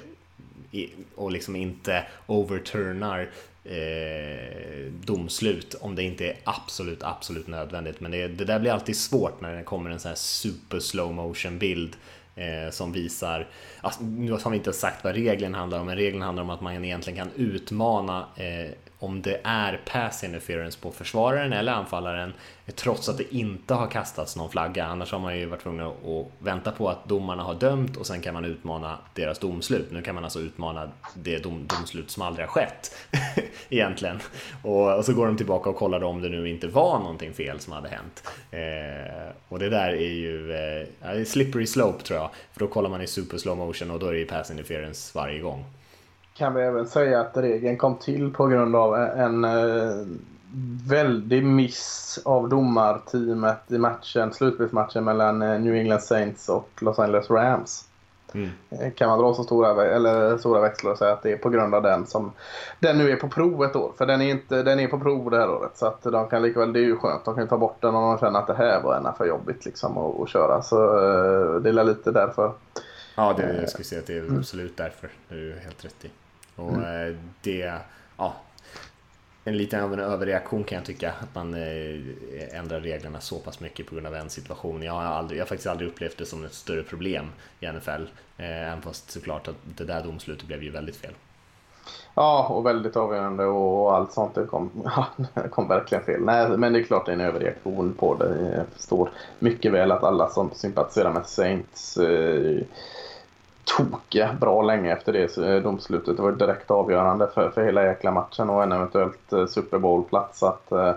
[1.15, 3.29] och liksom inte overturnar
[3.63, 7.99] eh, domslut om det inte är absolut, absolut nödvändigt.
[7.99, 11.13] Men det, det där blir alltid svårt när det kommer en sån här super slow
[11.13, 11.95] motion bild
[12.35, 13.47] eh, som visar,
[13.81, 16.61] alltså, nu har vi inte sagt vad regeln handlar om, men regeln handlar om att
[16.61, 22.33] man egentligen kan utmana eh, om det är pass interference på försvararen eller anfallaren
[22.75, 24.85] trots att det inte har kastats någon flagga.
[24.85, 28.21] Annars har man ju varit tvungen att vänta på att domarna har dömt och sen
[28.21, 29.91] kan man utmana deras domslut.
[29.91, 32.95] Nu kan man alltså utmana det dom, domslut som aldrig har skett
[33.69, 34.19] egentligen.
[34.61, 37.59] Och, och så går de tillbaka och kollar om det nu inte var någonting fel
[37.59, 38.23] som hade hänt.
[38.51, 42.29] Eh, och det där är ju eh, slippery slope tror jag.
[42.53, 45.11] För då kollar man i super slow motion och då är det ju pass interference
[45.15, 45.65] varje gång.
[46.37, 50.05] Kan vi även säga att regeln kom till på grund av en eh,
[50.89, 57.29] väldig miss av domarteamet i matchen, slutspelsmatchen mellan eh, New England Saints och Los Angeles
[57.29, 57.85] Rams.
[58.33, 58.49] Mm.
[58.69, 61.49] Eh, Kan man dra så stora, eller stora växlar och säga att det är på
[61.49, 62.31] grund av den som
[62.79, 63.91] den nu är på prov ett år.
[63.97, 65.71] För den är, inte, den är på prov det här året.
[65.77, 67.25] Så att de kan lika väl, det är ju skönt.
[67.25, 69.25] De kan ju ta bort den om de känner att det här var ena för
[69.25, 70.61] jobbigt liksom att, att köra.
[70.61, 70.75] Så
[71.59, 72.51] det är lite därför.
[73.15, 75.09] Ja, det, jag skulle säga att det är absolut därför.
[75.29, 76.11] Det är du helt rätt i.
[76.55, 77.73] Och eh, det,
[78.17, 78.35] ja,
[79.47, 81.13] en liten av en överreaktion kan jag tycka.
[81.19, 84.83] Att man eh, ändrar reglerna så pass mycket på grund av en situation.
[84.83, 87.25] Jag har, aldrig, jag har faktiskt aldrig upplevt det som ett större problem
[87.59, 87.89] i NFL.
[88.37, 91.13] Eh, även fast såklart att det där domslutet blev ju väldigt fel.
[92.15, 94.35] Ja, och väldigt avgörande och allt sånt.
[94.35, 96.21] Det kom, ja, det kom verkligen fel.
[96.21, 98.51] Nej, men det är klart det är en överreaktion på det.
[98.55, 102.61] Jag förstår mycket väl att alla som sympatiserar med Saints eh,
[103.65, 106.17] tokiga bra länge efter det eh, domslutet.
[106.17, 110.43] Det var direkt avgörande för, för hela jäkla matchen och en eventuellt eh, Super Bowl-plats.
[110.43, 110.93] Att, eh,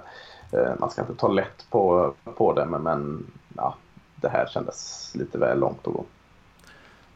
[0.52, 3.74] eh, man ska inte ta lätt på, på det, men, men ja,
[4.16, 6.04] det här kändes lite väl långt att gå.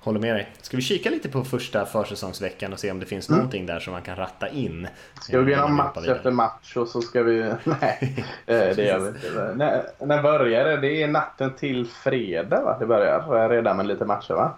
[0.01, 0.53] Håller med dig.
[0.63, 3.39] Ska vi kika lite på första försäsongsveckan och se om det finns mm.
[3.39, 4.89] någonting där som man kan ratta in?
[5.21, 7.53] Ska vi gå igenom match efter match och så ska vi...
[7.65, 9.55] Nej, det gör vi inte.
[9.57, 10.77] När, när börjar det?
[10.77, 12.77] Det är natten till fredag va?
[12.79, 14.53] Det börjar redan med lite matcher va?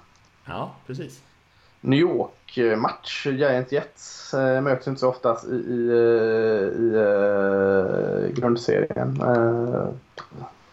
[0.44, 1.22] Ja, precis.
[1.84, 3.26] New York-match.
[3.26, 6.94] Giant Jets äh, möts inte så ofta i, i, eh, i
[8.24, 9.20] äh, grundserien.
[9.20, 9.88] Äh,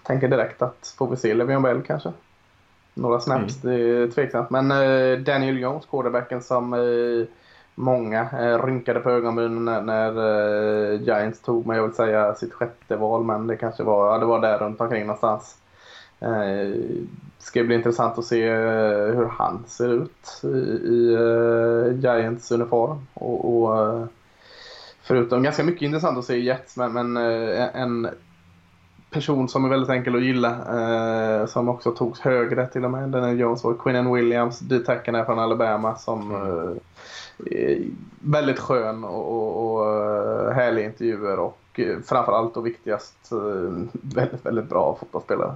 [0.03, 2.11] tänker direkt att får vi se Levion Bell kanske?
[2.93, 3.78] Några snaps, mm.
[3.78, 4.49] det är tveksamt.
[4.49, 4.67] Men
[5.24, 6.76] Daniel Jones, quarterbacken som
[7.76, 13.24] många rynkade på ögonbrynen när, när Giants tog, men jag vill säga sitt sjätte val,
[13.24, 15.61] men det kanske var, ja, det var där runt omkring någonstans.
[16.22, 16.76] Det
[17.39, 23.07] ska bli intressant att se hur han ser ut i, i Giants uniform.
[23.13, 24.07] Och, och,
[25.01, 28.09] förutom ganska mycket intressant att se i Jets, men, men en
[29.11, 30.49] person som är väldigt enkel att gilla.
[30.49, 33.09] Eh, som också togs högre till och med.
[33.09, 36.80] Den är Jones och Quinnen Williams, D-tacken är från Alabama som mm.
[37.45, 37.78] eh,
[38.19, 44.45] väldigt skön och, och, och eh, härliga intervjuer och eh, framförallt och viktigast eh, väldigt,
[44.45, 45.53] väldigt bra fotbollsspelare.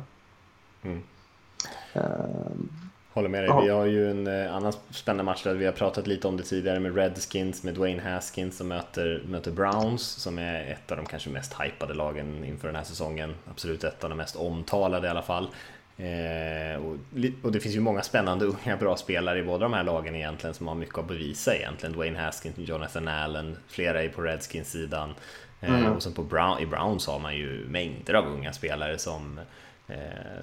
[0.85, 2.69] Mm.
[3.15, 3.63] Håller med dig.
[3.63, 6.43] Vi har ju en eh, annan spännande match där vi har pratat lite om det
[6.43, 11.05] tidigare med Redskins, med Dwayne Haskins som möter, möter Browns som är ett av de
[11.05, 13.35] kanske mest hypade lagen inför den här säsongen.
[13.51, 15.49] Absolut ett av de mest omtalade i alla fall.
[15.97, 16.95] Eh, och,
[17.43, 20.53] och, det finns ju många spännande unga bra spelare i båda de här lagen egentligen
[20.53, 21.95] som har mycket att bevisa egentligen.
[21.95, 25.13] Dwayne Haskins, Jonathan Allen, flera är på Redskins-sidan.
[25.61, 25.91] Eh, mm.
[25.91, 29.39] Och sen på Brown, i Browns har man ju mängder av unga spelare som,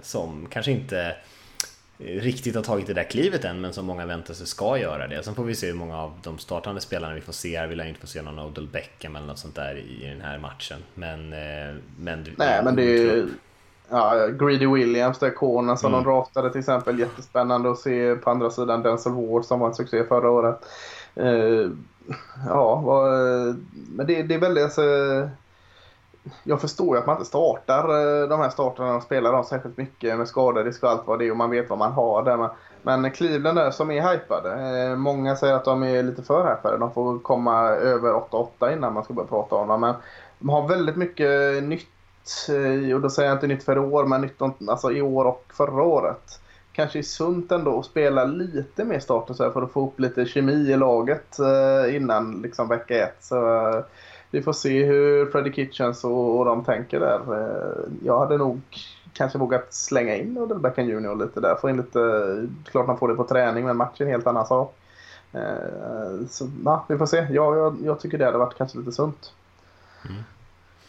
[0.03, 1.17] som kanske inte
[1.99, 5.23] riktigt har tagit det där klivet än, men som många väntar sig ska göra det.
[5.23, 7.49] Sen får vi se hur många av de startande spelarna vi får se.
[7.49, 10.39] Jag vill inte få se någon Odell Beckham eller något sånt där i den här
[10.39, 10.79] matchen.
[10.95, 11.33] Men...
[11.33, 13.29] Eh, men Nej, men det är ju...
[13.89, 16.05] Ja, Greedy Williams, där cornern som mm.
[16.05, 16.99] de draftade till exempel.
[16.99, 20.61] Jättespännande att se på andra sidan Denzel Ward som var en succé förra året.
[21.21, 21.71] Uh,
[22.47, 23.11] ja, vad,
[23.91, 24.65] men det, det är väldigt...
[24.65, 24.83] Alltså,
[26.45, 29.77] jag förstår ju att man inte startar eh, de här starterna och spelar dem särskilt
[29.77, 32.51] mycket med skaderisk och allt vad det är och man vet vad man har där.
[32.83, 34.53] Men Cleveland där som är hypade.
[34.53, 36.79] Eh, många säger att de är lite för hypade.
[36.79, 39.81] De får komma över 8-8 innan man ska börja prata om dem.
[39.81, 39.95] Men
[40.39, 41.89] de har väldigt mycket nytt,
[42.49, 45.25] eh, och då säger jag inte nytt för i år, men nytt alltså i år
[45.25, 46.41] och förra året.
[46.73, 50.01] Kanske är sunt ändå att spela lite mer starter så här för att få upp
[50.01, 51.39] lite kemi i laget
[51.91, 53.31] innan liksom vecka 1
[54.33, 57.21] vi får se hur Freddie Kitchens och, och de tänker där.
[57.41, 58.61] Eh, jag hade nog
[59.13, 61.55] kanske vågat slänga in Odell Beckham Jr lite där.
[61.61, 62.01] Få in lite,
[62.65, 64.77] klart man får det på träning men match är en helt annan sak.
[65.33, 67.17] Eh, så na, vi får se.
[67.17, 69.33] Jag, jag, jag tycker det hade varit kanske lite sunt.
[70.09, 70.23] Mm.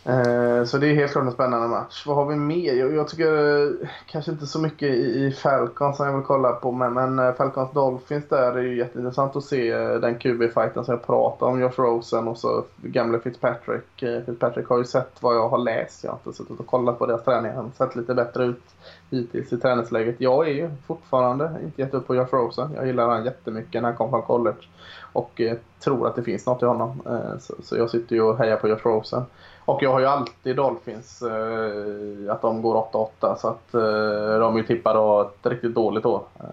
[0.06, 2.04] Eh, så det är helt klart en spännande match.
[2.06, 2.74] Vad har vi mer?
[2.74, 6.52] Jag, jag tycker eh, kanske inte så mycket i, i Falcons som jag vill kolla
[6.52, 6.72] på.
[6.72, 11.06] Men, men eh, Falcons Dolphins där är ju jätteintressant att se den QB-fighten som jag
[11.06, 11.62] pratade om.
[11.62, 14.04] Josh Rosen och så gamle Fitzpatrick.
[14.26, 16.04] Fitzpatrick har ju sett vad jag har läst.
[16.04, 17.52] Jag har inte suttit och kollat på deras träning.
[17.52, 18.64] Han har sett lite bättre ut
[19.10, 20.16] hittills i träningsläget.
[20.18, 22.72] Jag är ju fortfarande inte gett upp på Josh Rosen.
[22.76, 24.68] Jag gillar honom jättemycket när han kom från college.
[25.14, 25.42] Och
[25.80, 27.02] tror att det finns något i honom.
[27.40, 29.26] Så, så jag sitter ju och hejar på Josh Rosen.
[29.66, 32.76] Och jag har ju alltid Dolphins eh, att de går
[33.20, 36.24] 8-8 så att eh, de är ju tippade ett riktigt dåligt år.
[36.40, 36.46] Eh,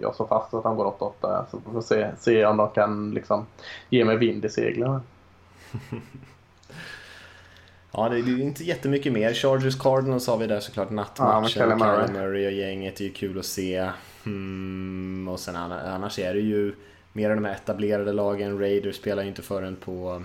[0.00, 3.10] jag står fast att de går 8-8 så vi får se, se om de kan
[3.10, 3.46] liksom
[3.90, 5.00] ge mig vind i seglen.
[7.92, 9.32] ja, det är inte jättemycket mer.
[9.32, 11.70] Chargers Cardinals har vi där såklart nattmatchen.
[11.70, 12.12] Ja, Murray.
[12.12, 13.90] Murray och gänget är ju kul att se.
[14.24, 16.74] Hmm, och sen annars är det ju
[17.12, 18.58] mer av de här etablerade lagen.
[18.58, 20.22] Raiders spelar ju inte förrän på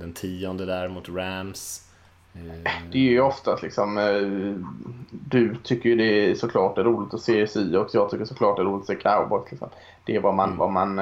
[0.00, 1.88] den tionde där mot Rams.
[2.34, 4.64] Eh, det är ju oftast liksom, eh,
[5.10, 8.62] du tycker ju det är såklart är roligt att se Seahawks, jag tycker såklart det
[8.62, 9.50] är roligt att se Cowboys.
[9.50, 9.68] Liksom.
[10.04, 10.58] Det är vad man, mm.
[10.58, 10.96] vad man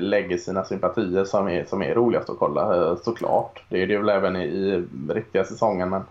[0.00, 3.62] lägger sina sympatier som är, som är roligast att kolla, såklart.
[3.68, 5.88] Det är det väl även i, i riktiga säsongen.
[5.88, 6.02] Men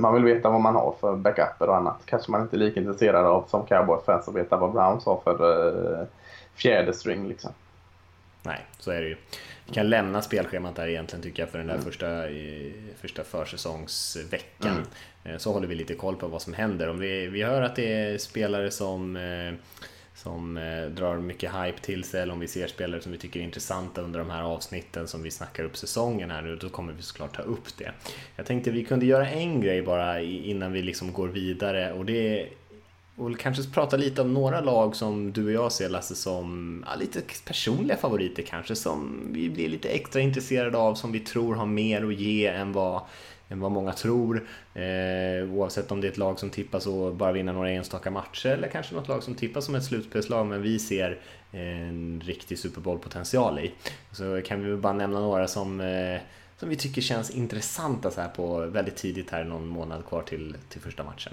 [0.00, 2.02] man vill veta vad man har för backuper och annat.
[2.04, 6.06] Kanske man inte är lika intresserad av som Cowboys-fans att veta vad Browns har för
[6.54, 7.28] fjärde string.
[7.28, 7.50] Liksom.
[8.42, 9.16] Nej, så är det ju.
[9.66, 11.84] Vi kan lämna spelschemat där egentligen tycker jag för den där mm.
[11.84, 12.22] första,
[13.00, 14.70] första försäsongsveckan.
[14.70, 14.86] Mm.
[15.24, 16.88] Eh, så håller vi lite koll på vad som händer.
[16.88, 19.54] Om vi, vi hör att det är spelare som eh,
[20.16, 23.40] som eh, drar mycket hype till sig eller om vi ser spelare som vi tycker
[23.40, 26.92] är intressanta under de här avsnitten som vi snackar upp säsongen här nu, då kommer
[26.92, 27.92] vi såklart ta upp det.
[28.36, 32.48] Jag tänkte vi kunde göra en grej bara innan vi liksom går vidare och det
[33.16, 36.94] och kanske prata lite om några lag som du och jag ser Lasse som ja,
[36.94, 41.66] lite personliga favoriter kanske som vi blir lite extra intresserade av som vi tror har
[41.66, 43.02] mer att ge än vad
[43.48, 44.46] än vad många tror.
[44.74, 48.48] Eh, oavsett om det är ett lag som tippas och bara vinna några enstaka matcher
[48.48, 51.18] eller kanske något lag som tippas som ett slutspelslag men vi ser
[51.50, 53.72] en riktig Super Bowl-potential i.
[54.12, 56.20] Så kan vi bara nämna några som, eh,
[56.58, 60.56] som vi tycker känns intressanta så här på väldigt tidigt här, någon månad kvar till,
[60.68, 61.32] till första matchen.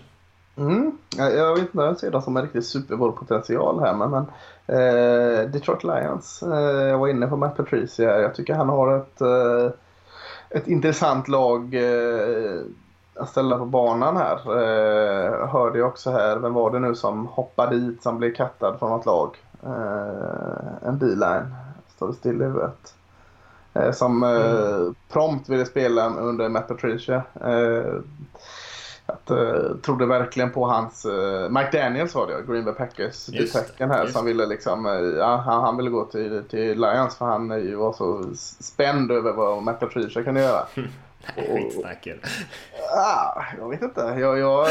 [0.55, 0.97] Mm.
[1.17, 4.25] Jag vet inte om jag ser dem som en riktig Super Bowl-potential här men, men
[4.67, 8.21] eh, Detroit Lions, eh, jag var inne på Matt Patricia.
[8.21, 9.71] Jag tycker han har ett, eh,
[10.49, 12.61] ett intressant lag eh,
[13.15, 14.37] att ställa på banan här.
[14.37, 18.79] Eh, hörde jag också här, vem var det nu som hoppade dit som blev kattad
[18.79, 19.37] från något lag?
[19.63, 21.55] Eh, en D-line.
[21.95, 22.93] Står det still i huvudet.
[23.93, 24.95] Som mm.
[25.09, 27.23] prompt ville spela under Matt Patricia.
[29.05, 31.05] Att, uh, trodde verkligen på hans...
[31.05, 34.85] Uh, Mike Daniels var det, Green Bay Packers detecken här som ville liksom...
[34.85, 39.11] Uh, ja, han, han, ville gå till, till Lions för han uh, var så spänd
[39.11, 40.67] över vad Matt Patricia kan göra.
[41.35, 42.19] Skitsnacken.
[42.95, 44.01] Ja, jag vet inte.
[44.01, 44.67] Jag, jag,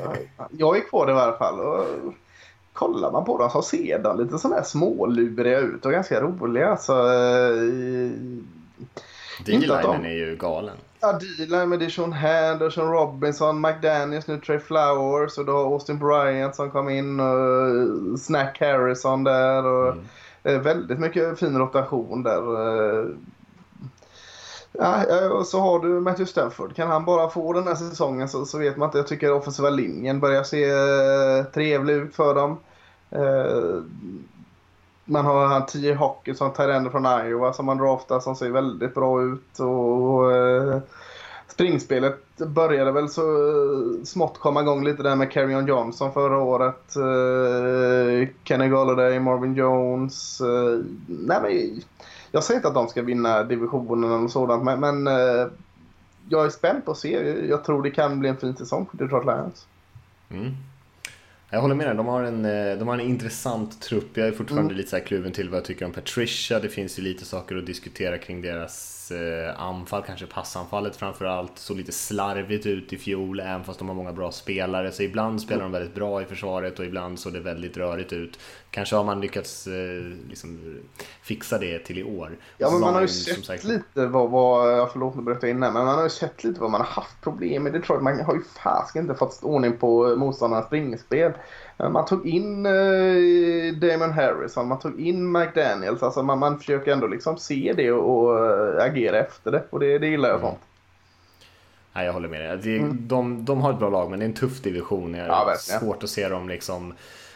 [0.50, 1.60] jag är kvar i varje fall.
[1.60, 1.86] Och,
[2.72, 6.76] kollar man på dem så ser de lite sådana här småluriga ut och ganska roliga.
[6.76, 6.92] Så,
[9.46, 10.76] D-linen är ju galen.
[11.04, 16.54] Ja, D-line med Dijon Hand Sean Robinson, McDaniels nu, Trey Flowers och då Austin Bryant
[16.54, 19.66] som kom in och Snack Harrison där.
[19.66, 19.96] Och
[20.42, 20.62] mm.
[20.62, 22.42] Väldigt mycket fin rotation där.
[24.72, 26.76] Ja, och så har du Matthew Stafford.
[26.76, 28.98] Kan han bara få den här säsongen så, så vet man inte.
[28.98, 30.66] Jag tycker offensiva linjen börjar se
[31.52, 32.58] trevlig ut för dem.
[35.04, 35.94] Man har han T.J.
[35.94, 39.58] Hockey som tar från Iowa som man draftar som ser väldigt bra ut.
[39.58, 40.78] Och, uh,
[41.48, 43.24] springspelet började väl så
[44.04, 46.96] smått komma igång lite där med Carrion Johnson förra året.
[46.96, 50.42] Uh, Kenny Galladay, Marvin Jones.
[51.06, 51.82] nej men
[52.34, 55.46] jag säger inte att de ska vinna divisionen och sådant, men, men eh,
[56.28, 57.10] jag är spänd på att se.
[57.48, 59.66] Jag tror det kan bli en fin säsong för Detroit Lions.
[60.30, 60.54] Mm.
[61.50, 64.16] Jag håller med dig, de har en, eh, de har en intressant trupp.
[64.16, 64.76] Jag är fortfarande mm.
[64.76, 66.60] lite så kluven till vad jag tycker om Patricia.
[66.60, 68.93] Det finns ju lite saker att diskutera kring deras eh,
[69.56, 74.12] anfall, kanske passanfallet framförallt, såg lite slarvigt ut i fjol även fast de har många
[74.12, 74.92] bra spelare.
[74.92, 78.38] Så ibland spelar de väldigt bra i försvaret och ibland såg det väldigt rörigt ut.
[78.70, 79.72] Kanske har man lyckats eh,
[80.28, 80.80] liksom,
[81.22, 82.36] fixa det till i år.
[82.58, 83.64] Ja, men man har ju sett sagt...
[83.64, 86.80] lite vad, vad, förlåt nu berättar innan, men man har ju sett lite vad man
[86.80, 88.02] har haft problem med Detroit.
[88.02, 91.32] Man har ju fasiken inte fått ordning på motståndarnas springspel.
[91.78, 96.02] Eh, man tog in eh, Damon Harrison, man tog in McDaniels.
[96.02, 99.64] Alltså man, man försöker ändå liksom se det och, och äh, agera efter det.
[99.70, 100.50] Och det, det gillar jag mm.
[100.50, 100.60] sånt.
[101.92, 102.58] Nej, jag håller med dig.
[102.62, 103.08] Det, mm.
[103.08, 105.12] de, de har ett bra lag, men det är en tuff division.
[105.12, 106.94] Det är ja, svårt att se dem liksom...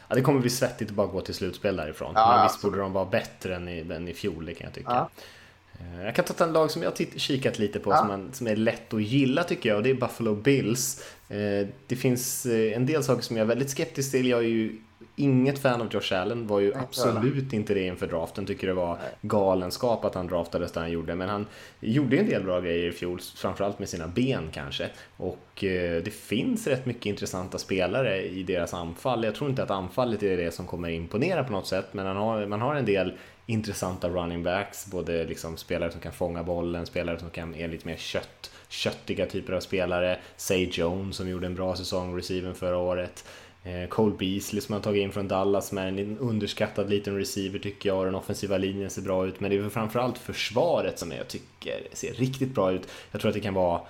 [0.09, 2.13] Ja, det kommer bli svettigt att bara gå till slutspel därifrån.
[2.15, 4.75] Ja, men visst borde de vara bättre än i, än i fjol, det kan jag
[4.75, 4.91] tycka.
[4.91, 5.09] Ja.
[5.81, 7.97] Eh, jag kan ta en lag som jag har kikat lite på ja.
[7.97, 11.05] som, man, som är lätt att gilla tycker jag och det är Buffalo Bills.
[11.29, 14.29] Eh, det finns eh, en del saker som jag är väldigt skeptisk till.
[14.29, 14.77] Jag är ju
[15.17, 18.47] inget fan av Josh Allen, var ju absolut inte det inför draften.
[18.47, 21.15] Tycker det var galenskap att han draftades där han gjorde.
[21.15, 21.47] Men han
[21.81, 24.91] gjorde en del bra grejer i fjol, framförallt med sina ben kanske.
[25.17, 25.49] Och
[26.05, 29.25] det finns rätt mycket intressanta spelare i deras anfall.
[29.25, 32.17] Jag tror inte att anfallet är det som kommer imponera på något sätt, men man
[32.17, 33.13] har, man har en del
[33.47, 37.87] intressanta running backs, både liksom spelare som kan fånga bollen, spelare som kan är lite
[37.87, 40.19] mer kött, köttiga typer av spelare.
[40.37, 43.25] Say Jones som gjorde en bra säsong, receiven förra året.
[43.65, 47.89] Eh, Cole Beasley som man tagit in från Dallas med en underskattad liten receiver tycker
[47.89, 49.41] jag och den offensiva linjen ser bra ut.
[49.41, 52.89] Men det är väl framförallt försvaret som jag tycker ser riktigt bra ut.
[53.11, 53.81] Jag tror att det kan vara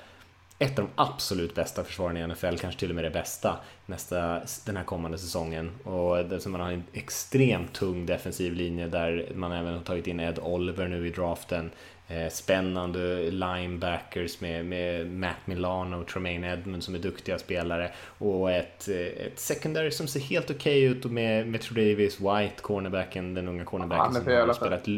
[0.58, 3.56] ett av de absolut bästa försvaren i NFL, kanske till och med det bästa
[3.86, 5.70] nästa, den här kommande säsongen.
[5.84, 10.20] Och dessutom man har en extremt tung defensiv linje där man även har tagit in
[10.20, 11.70] Ed Oliver nu i draften.
[12.08, 17.92] Eh, spännande linebackers med, med Matt Milano och Tremaine Edmund som är duktiga spelare.
[18.18, 22.20] Och ett, eh, ett secondary som ser helt okej okay ut och med, med Davis
[22.20, 24.88] White, cornerbacken, den unga cornerbacken som har spelat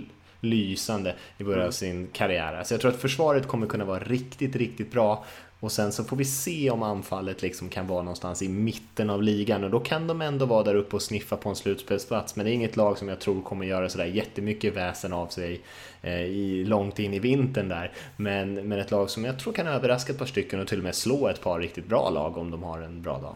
[0.41, 1.73] lysande i början av mm.
[1.73, 2.63] sin karriär.
[2.65, 5.25] Så jag tror att försvaret kommer kunna vara riktigt, riktigt bra
[5.61, 9.23] och sen så får vi se om anfallet liksom kan vara någonstans i mitten av
[9.23, 12.37] ligan och då kan de ändå vara där uppe och sniffa på en slutspelsplats.
[12.37, 15.61] Men det är inget lag som jag tror kommer göra sådär jättemycket väsen av sig
[16.03, 17.93] eh, i, långt in i vintern där.
[18.17, 20.85] Men, men ett lag som jag tror kan överraska ett par stycken och till och
[20.85, 23.35] med slå ett par riktigt bra lag om de har en bra dag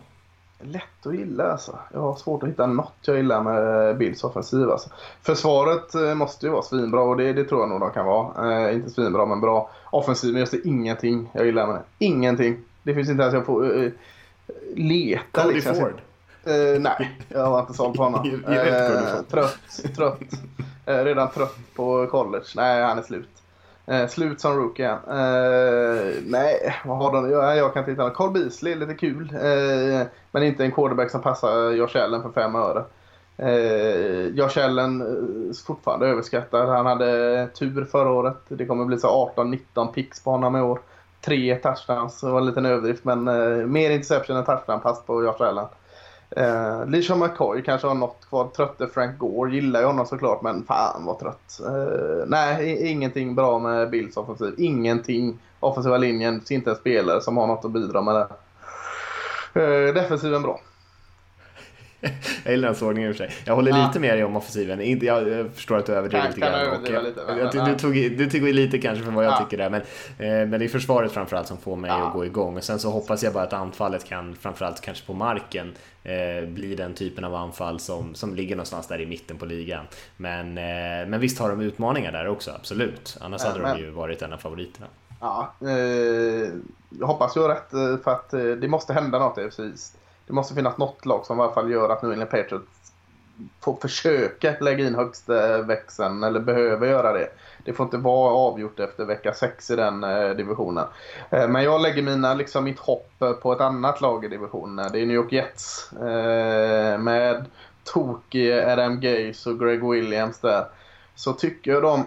[0.65, 1.79] lätt att gilla alltså.
[1.93, 4.91] Jag har svårt att hitta något jag gillar med eh, Bills offensiv alltså.
[5.23, 8.69] Försvaret eh, måste ju vara svinbra och det, det tror jag nog de kan vara.
[8.69, 9.71] Eh, inte svinbra men bra.
[9.95, 11.83] Offensiven, jag ser ingenting jag gillar med det.
[11.99, 12.57] Ingenting.
[12.83, 13.93] Det finns inte ens jag får uh,
[14.75, 15.43] leta.
[15.43, 15.75] Cody liksom.
[15.75, 16.01] Ford?
[16.49, 18.31] Uh, nej, jag var inte såld på honom.
[18.49, 20.21] uh, trött, trött.
[20.89, 22.45] Uh, redan trött på college.
[22.57, 23.29] Nej, han är slut.
[24.09, 24.97] Slut som rookie.
[26.27, 27.31] Nej, vad har de?
[27.31, 28.15] Jag, jag kan inte hitta något.
[28.15, 29.33] Carl Beasley, lite kul.
[30.31, 32.85] Men inte en quarterback som passar Josh Allen för fem öre.
[33.37, 36.69] Eh, Josh Allen eh, fortfarande överskattad.
[36.69, 38.39] Han hade tur förra året.
[38.49, 40.79] Det kommer bli så 18-19 picks på honom i år.
[41.21, 45.43] Tre touchdowns, det var en liten överdrift men eh, mer interception än touchdown-pass på Josh
[45.43, 45.67] Allen.
[46.37, 48.49] Eh, Lisha McCoy kanske har något kvar.
[48.57, 49.55] Trötte Frank Gore.
[49.55, 51.61] Gillar ju honom såklart men fan vad trött.
[51.67, 54.55] Eh, nej, ingenting bra med Bills offensiv.
[54.59, 55.39] Ingenting.
[55.61, 56.43] Offensiva linjen.
[56.51, 58.29] Inte en spelare som har något att bidra med där.
[59.63, 60.61] Eh, defensiven bra
[62.45, 63.37] jag gillar den sågningen i och för sig.
[63.45, 63.87] Jag håller ja.
[63.87, 65.01] lite med dig om offensiven.
[65.01, 67.05] Jag, förstår att du överdriver lite grann.
[67.05, 69.45] lite, men, du, du, tog, du tog i lite kanske för vad jag ja.
[69.45, 69.71] tycker där.
[69.71, 69.81] Men,
[70.19, 72.07] eh, men det är försvaret framförallt som får mig ja.
[72.07, 72.57] att gå igång.
[72.57, 76.75] Och sen så hoppas jag bara att anfallet kan, framförallt kanske på marken, eh, bli
[76.75, 79.85] den typen av anfall som, som ligger någonstans där i mitten på ligan.
[80.17, 83.19] Men, eh, men visst har de utmaningar där också, absolut.
[83.21, 83.77] Annars hade men...
[83.77, 84.87] de ju varit en av favoriterna.
[85.21, 86.49] Ja, eh,
[86.99, 89.97] jag hoppas har rätt eh, för att eh, det måste hända något i precis
[90.27, 92.85] det måste finnas något lag som i alla fall gör att New England Patriots
[93.61, 97.29] får försöka lägga in högsta växeln eller behöver göra det.
[97.65, 100.87] Det får inte vara avgjort efter vecka 6 i den eh, divisionen.
[101.31, 104.93] Eh, men jag lägger mina, liksom, mitt hopp eh, på ett annat lag i divisionen.
[104.93, 105.91] Det är New York Jets.
[106.99, 107.45] Med
[107.85, 110.67] tokige Adam Gaze och Greg Williams där.
[111.15, 112.07] Så tycker jag de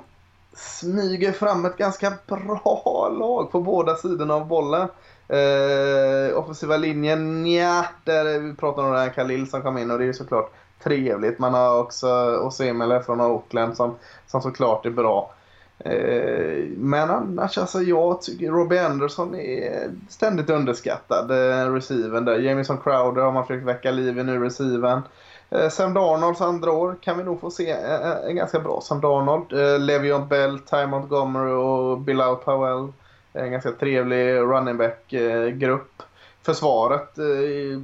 [0.53, 4.87] smyger fram ett ganska bra lag på båda sidorna av bollen.
[5.29, 9.97] Eh, offensiva linjen, ja, där vi pratar om den här Khalil som kom in och
[9.97, 10.51] det är ju såklart
[10.83, 11.39] trevligt.
[11.39, 12.07] Man har också
[12.41, 13.95] Osemele från Oakland som,
[14.27, 15.33] som såklart är bra.
[15.79, 22.39] Eh, men annars, alltså jag tycker Robbie Anderson är ständigt underskattad, eh, receiven där.
[22.39, 25.01] Jamison Crowder har man försökt väcka liv i nu, receiven.
[25.49, 29.01] Eh, Sam Darnolds andra år kan vi nog få se en, en ganska bra Sam
[29.01, 29.53] Darnold.
[29.53, 32.91] Eh, Levion Bell, Ty Montgomery och Bilal Powell.
[33.37, 35.91] En ganska trevlig running back-grupp.
[35.99, 36.05] Eh,
[36.41, 37.79] Försvaret eh,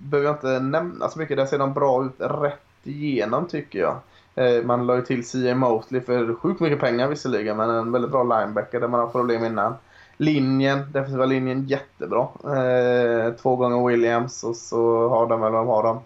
[0.00, 1.36] behöver jag inte nämna så mycket.
[1.36, 3.96] Där ser de bra ut rätt igenom tycker jag.
[4.34, 5.54] Eh, man la ju till C.A.
[5.54, 9.44] Mosley för sjukt mycket pengar visserligen men en väldigt bra linebacker där man har problem
[9.44, 9.74] innan.
[10.16, 12.28] Linjen, defensiva linjen jättebra.
[12.44, 16.00] Eh, två gånger Williams och så har de väl vad de har dem.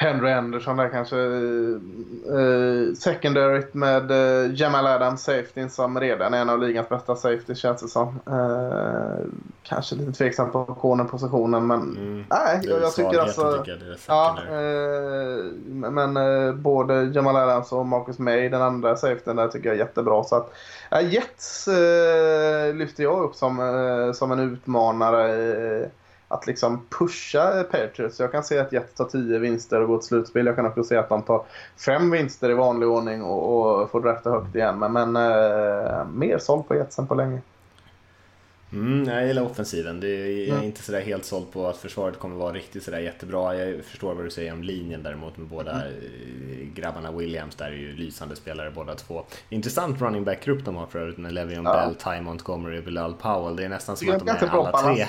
[0.00, 1.18] Henry Anderson där kanske.
[2.38, 7.54] Eh, secondaryt med eh, Jamal Adams, safety som redan är en av ligans bästa safety
[7.54, 8.20] känns det som.
[8.26, 9.26] Eh,
[9.62, 12.24] kanske lite tveksam på cornerpositionen men mm.
[12.30, 13.52] nej, jag, jag tycker alltså.
[13.52, 15.44] Tycker jag ja, eh,
[15.90, 19.80] men eh, både Jamal Adams och Marcus May, den andra safetyn där tycker jag är
[19.80, 20.24] jättebra.
[20.24, 20.52] Så att,
[21.02, 25.90] Jets eh, lyfter jag upp som, eh, som en utmanare
[26.28, 28.20] att liksom pusha Patriots.
[28.20, 30.46] Jag kan se att Jets tar 10 vinster och går till slutspel.
[30.46, 31.42] Jag kan också se att de tar
[31.86, 34.78] 5 vinster i vanlig ordning och, och får drafta högt igen.
[34.78, 37.40] Men, men eh, mer såld på Jets än på länge.
[38.72, 40.00] Mm, jag gillar offensiven.
[40.00, 40.64] Det är, jag är mm.
[40.64, 43.56] inte sådär helt såld på att försvaret kommer vara riktigt sådär jättebra.
[43.56, 45.86] Jag förstår vad du säger om linjen däremot med båda mm.
[45.88, 47.54] Eh, grabbarna Williams.
[47.54, 49.24] Där är ju lysande spelare båda två.
[49.48, 51.72] Intressant running back-grupp de har för övrigt med Le'Veon ja.
[51.72, 53.56] Bell, Ty Montgomery och Bilal Powell.
[53.56, 55.06] Det är nästan som att de är alla tre.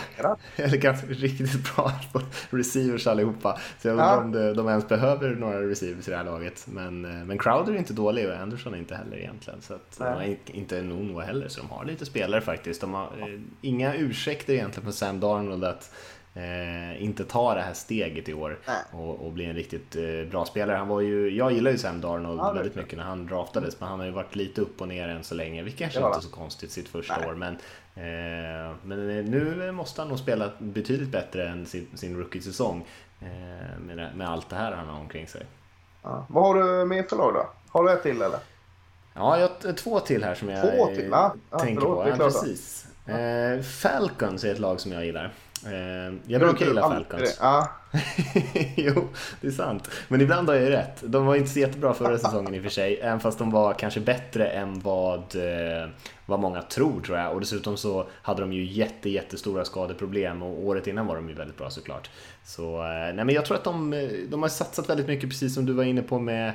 [0.56, 2.22] Eller ganska riktigt bra på
[2.58, 3.60] receivers allihopa.
[3.82, 4.22] Så jag undrar ja.
[4.22, 6.68] om de, de ens behöver några receivers i det här laget.
[6.68, 9.62] Men, eh, men Crowder är inte dålig och Anderson är inte heller egentligen.
[9.62, 11.48] Så att, de har inte Nuno heller.
[11.48, 12.82] Så de har lite spelare faktiskt.
[12.82, 15.92] De har, eh, inga ursäkter egentligen för Sam Darnold att
[16.34, 18.60] eh, inte ta det här steget i år
[18.92, 20.78] och, och, bli en riktigt eh, bra spelare.
[20.78, 23.90] Han var ju, jag gillar ju Sam Darnold ja, väldigt mycket när han draftades, men
[23.90, 26.22] han har ju varit lite upp och ner än så länge, vilket kanske inte är
[26.22, 27.30] så konstigt sitt första Nej.
[27.30, 27.36] år.
[27.36, 27.54] Men,
[27.96, 32.86] eh, men nu måste han nog spela betydligt bättre än sin, sin rookie-säsong
[33.22, 35.46] eh, med, med allt det här han har omkring sig.
[36.04, 36.26] Ja.
[36.30, 37.50] Vad har du mer för lag då?
[37.70, 38.40] Har du ett till eller?
[39.14, 41.10] Ja, jag har två till här som jag två till?
[41.12, 42.10] Ja, tänker förlåt, på.
[42.10, 42.89] Ja, precis.
[43.12, 45.34] Eh, Falcons är ett lag som jag gillar.
[45.66, 47.38] Eh, jag brukar gilla Falcons.
[47.42, 47.72] Ja.
[48.76, 49.08] jo,
[49.42, 49.90] det är sant.
[50.08, 50.98] Men ibland har jag ju rätt.
[51.02, 53.74] De var inte så jättebra förra säsongen i och för sig, även fast de var
[53.74, 55.90] kanske bättre än vad, eh,
[56.26, 57.34] vad många tror tror jag.
[57.34, 61.36] Och dessutom så hade de ju jätte, jättestora skadeproblem och året innan var de ju
[61.36, 62.10] väldigt bra såklart.
[62.44, 65.66] Så eh, nej, men jag tror att de, de har satsat väldigt mycket, precis som
[65.66, 66.54] du var inne på med Eh,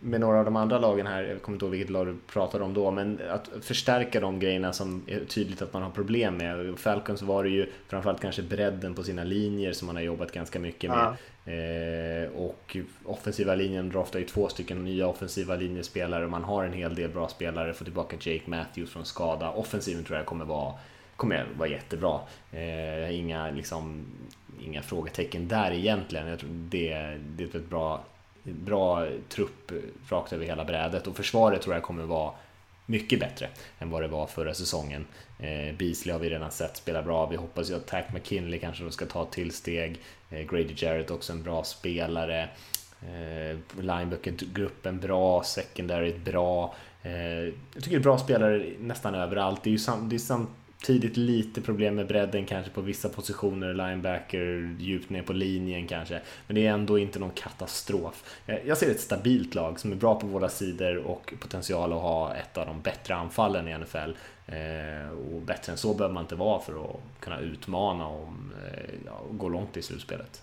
[0.00, 2.64] med några av de andra lagen här, jag kommer inte ihåg vilket lag du pratade
[2.64, 6.78] om då, men att förstärka de grejerna som är tydligt att man har problem med.
[6.78, 10.58] Falcons var det ju framförallt kanske bredden på sina linjer som man har jobbat ganska
[10.58, 11.16] mycket med.
[11.44, 11.52] Ja.
[11.52, 16.94] Eh, och offensiva linjen draftar ju två stycken nya offensiva linjespelare, man har en hel
[16.94, 19.50] del bra spelare, får tillbaka Jake Matthews från skada.
[19.50, 20.74] Offensiven tror jag kommer vara
[21.16, 22.20] kommer vara jättebra.
[22.52, 24.04] Eh, inga, liksom,
[24.60, 26.26] inga frågetecken där egentligen.
[26.26, 28.04] Jag tror det, det är ett bra
[28.52, 29.72] bra trupp
[30.08, 32.32] rakt över hela brädet och försvaret tror jag kommer vara
[32.86, 35.06] mycket bättre än vad det var förra säsongen.
[35.38, 38.84] Eh, Beasley har vi redan sett spela bra, vi hoppas ju att Tack McKinley kanske
[38.84, 40.00] då ska ta ett till steg.
[40.30, 42.48] Eh, Grady Jarrett också en bra spelare.
[43.02, 46.74] Eh, Linebacker-gruppen bra, secondary bra.
[47.02, 49.64] Eh, jag tycker det är bra spelare nästan överallt.
[49.64, 50.18] Det är ju sam, det är
[50.82, 56.20] Tidigt lite problem med bredden kanske på vissa positioner, linebacker, djupt ner på linjen kanske.
[56.46, 58.24] Men det är ändå inte någon katastrof.
[58.46, 62.02] Eh, jag ser ett stabilt lag som är bra på båda sidor och potential att
[62.02, 64.10] ha ett av de bättre anfallen i NFL.
[64.46, 69.12] Eh, och bättre än så behöver man inte vara för att kunna utmana och, eh,
[69.28, 70.42] och gå långt i slutspelet.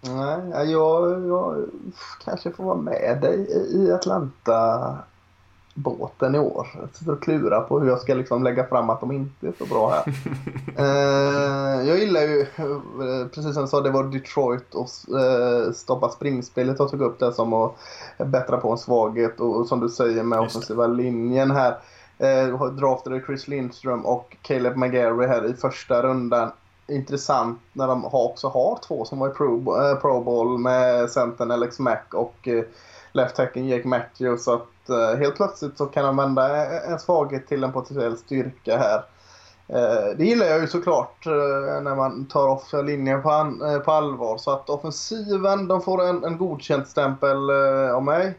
[0.00, 1.68] Nej, jag, jag
[2.24, 4.98] kanske får vara med dig i Atlanta
[5.74, 6.66] båten i år.
[6.80, 9.52] Jag sitter och klurar på hur jag ska liksom lägga fram att de inte är
[9.58, 10.14] så bra här.
[10.76, 16.08] eh, jag gillar ju, eh, precis som du sa, det var Detroit och eh, stoppa
[16.08, 17.74] springspelet jag tog upp det som att
[18.18, 21.78] bättra på en svaghet och, och som du säger med offensiva linjen här.
[22.18, 26.50] Eh, draftade Chris Lindström och Caleb McGarry här i första rundan
[26.86, 31.50] intressant när de också har två som var i Pro, äh, Pro Bowl med centern
[31.50, 32.64] Alex Mack och äh,
[33.14, 34.44] left tacken Jake Matthews.
[34.44, 38.78] Så att eh, helt plötsligt så kan de vända en svaghet till en potentiell styrka
[38.78, 39.04] här.
[39.68, 43.78] Eh, det gillar jag ju såklart eh, när man tar off linjen på, an, eh,
[43.78, 44.38] på allvar.
[44.38, 47.50] Så att offensiven, de får en, en godkänt stämpel
[47.94, 48.38] av mig.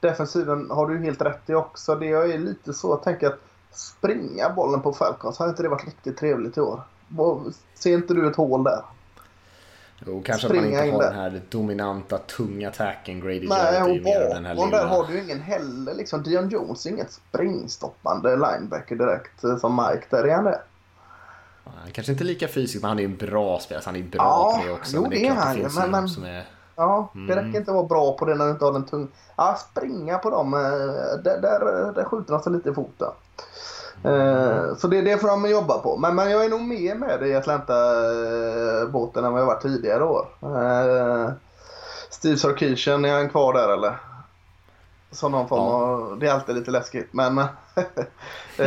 [0.00, 1.94] Defensiven har du helt rätt i också.
[1.94, 3.40] Det jag är lite så, jag tänker att
[3.72, 6.82] springa bollen på Falcons, har inte det varit riktigt trevligt i år?
[7.74, 8.82] Ser inte du ett hål där?
[10.06, 13.20] Jo, kanske att man inte har den här dominanta, tunga attacken.
[13.20, 14.66] Grady Nej, Jarrett är ju mer den här lilla...
[14.66, 15.94] där har du ingen heller.
[15.94, 20.06] Liksom, Dion Jones är inget springstoppande linebacker direkt eh, som Mike.
[20.10, 20.60] Där är han det.
[21.92, 23.82] kanske inte lika fysiskt, men han är ju en bra spelare.
[23.86, 24.96] Han är bra ja, på det också.
[24.96, 25.68] Jo, men det, det är han ju.
[25.76, 26.44] Men, men, som är...
[26.76, 27.36] Ja, det mm.
[27.36, 29.08] räcker inte att vara bra på det när du inte har den tung...
[29.36, 30.54] Ja, springa på dem.
[30.54, 30.60] Eh,
[31.24, 33.08] där, där, där skjuter han sig lite i foten.
[34.04, 35.96] Eh, så det, det får de jobba på.
[35.96, 40.26] Men, men jag är nog mer med i Atlanta-båten än vad jag varit tidigare år.
[40.42, 41.32] Eh,
[42.10, 43.98] Steve Sarkisian, är han kvar där eller?
[45.14, 47.08] Som någon form av, det är alltid lite läskigt.
[47.12, 47.44] Men, uh,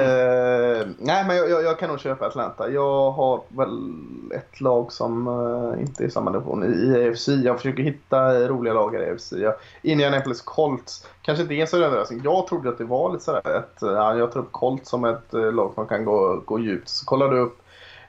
[0.97, 2.69] nej, men jag, jag, kan nog köpa Atlanta.
[2.69, 3.91] Jag har väl
[4.35, 7.27] ett lag som uh, inte är i samma division i AFC.
[7.27, 9.31] Jag försöker hitta roliga lag i AFC.
[9.31, 12.21] Jag, Indianapolis Colts, kanske inte är en så överraskning.
[12.23, 15.33] Jag trodde att det var lite sådär ett, ja, jag tror upp Colts som ett
[15.33, 16.89] lag som kan gå, gå djupt.
[16.89, 17.57] Så kollade du upp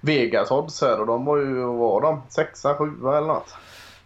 [0.01, 2.23] Vegas odds här och de var ju, vad var de?
[2.29, 3.55] Sexa, sjua eller något?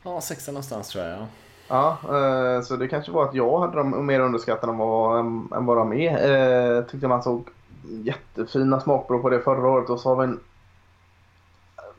[0.03, 1.19] Ja, sexa någonstans tror jag.
[1.19, 1.27] Ja.
[1.73, 5.19] Ja, eh, så det kanske var att jag hade dem mer underskattade än vad,
[5.57, 6.77] än vad de är.
[6.77, 7.49] Eh, tyckte man såg
[7.85, 10.41] jättefina smakprov på det förra året och så har vi en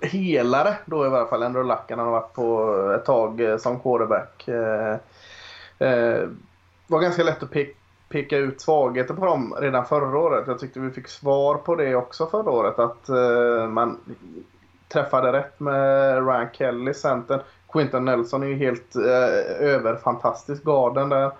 [0.01, 1.43] helare då i varje fall.
[1.43, 4.47] Andrew Lackan, han har varit på ett tag eh, som quarterback.
[4.47, 4.97] Eh,
[5.88, 6.28] eh,
[6.88, 10.47] var ganska lätt att peka peka ut svagheter på dem redan förra året.
[10.47, 12.80] Jag tyckte vi fick svar på det också förra året.
[12.80, 13.09] Att
[13.69, 13.97] man
[14.88, 17.39] träffade rätt med Ryan Kelly, centern.
[17.74, 21.32] Quinton Nelson är ju helt eh, överfantastisk garden där.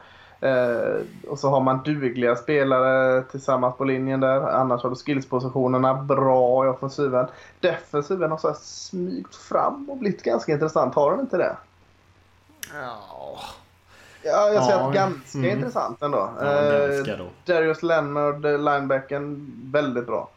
[0.42, 4.42] Eh, och så har man dugliga spelare tillsammans på linjen där.
[4.42, 7.28] Annars har du skillspositionerna bra i offensiven.
[7.60, 10.96] Defensiven har så smygt fram och blivit ganska intressant.
[10.96, 11.56] Har den inte det?
[12.74, 13.40] Ja.
[14.26, 15.58] Ja, jag säger ja, att ganska mm.
[15.58, 16.30] intressant ändå.
[16.40, 16.46] Ja.
[16.46, 20.30] Eh, Darius Leonard, linebacken, väldigt bra.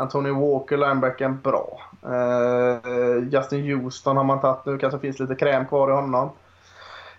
[0.00, 1.80] Anthony Walker, linebacken, bra.
[2.06, 6.30] Uh, Justin Houston har man tagit nu, kanske finns lite kräm kvar i honom.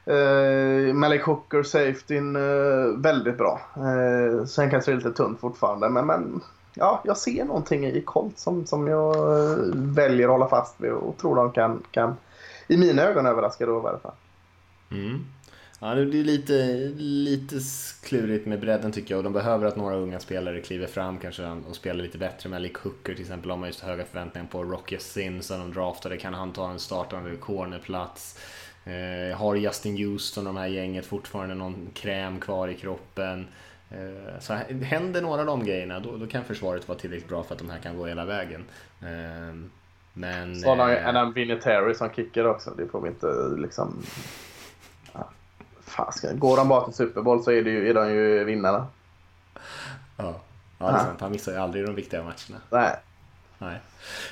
[0.07, 3.61] Uh, Malik Hooker, safetyn, uh, väldigt bra.
[3.77, 6.41] Uh, sen kanske det är lite tunt fortfarande, men, men
[6.73, 9.15] ja, jag ser någonting i Colt som, som jag
[9.75, 12.15] väljer att hålla fast vid och tror de kan, kan
[12.67, 14.11] i mina ögon överraska då i alla fall.
[14.91, 15.25] Mm.
[15.83, 16.53] Ja, det är lite,
[16.97, 17.55] lite
[18.03, 21.47] klurigt med bredden tycker jag och de behöver att några unga spelare kliver fram kanske
[21.69, 22.49] och spelar lite bättre.
[22.49, 24.63] Malik Hooker till exempel har man just höga förväntningar på.
[24.63, 28.39] Rocky Sin som de draftade, kan han ta en startande cornerplats?
[28.85, 33.47] Eh, har Justin Houston de här gänget fortfarande någon kräm kvar i kroppen?
[33.89, 34.53] Eh, så
[34.83, 37.69] händer några av de grejerna då, då kan försvaret vara tillräckligt bra för att de
[37.69, 38.63] här kan gå hela vägen.
[39.01, 39.55] Eh,
[40.13, 40.55] men...
[40.55, 43.27] Så har eh, Adam Vinatieri som kickar också, det får vi inte
[43.57, 44.03] liksom
[45.91, 48.87] Fasken, går de bara till Super Bowl så är, det ju, är de ju vinnarna.
[50.17, 50.41] Ja,
[50.77, 51.21] ja det är sant.
[51.21, 52.61] Han missar ju aldrig de viktiga matcherna.
[52.69, 52.95] Nej.
[53.57, 53.79] Nej.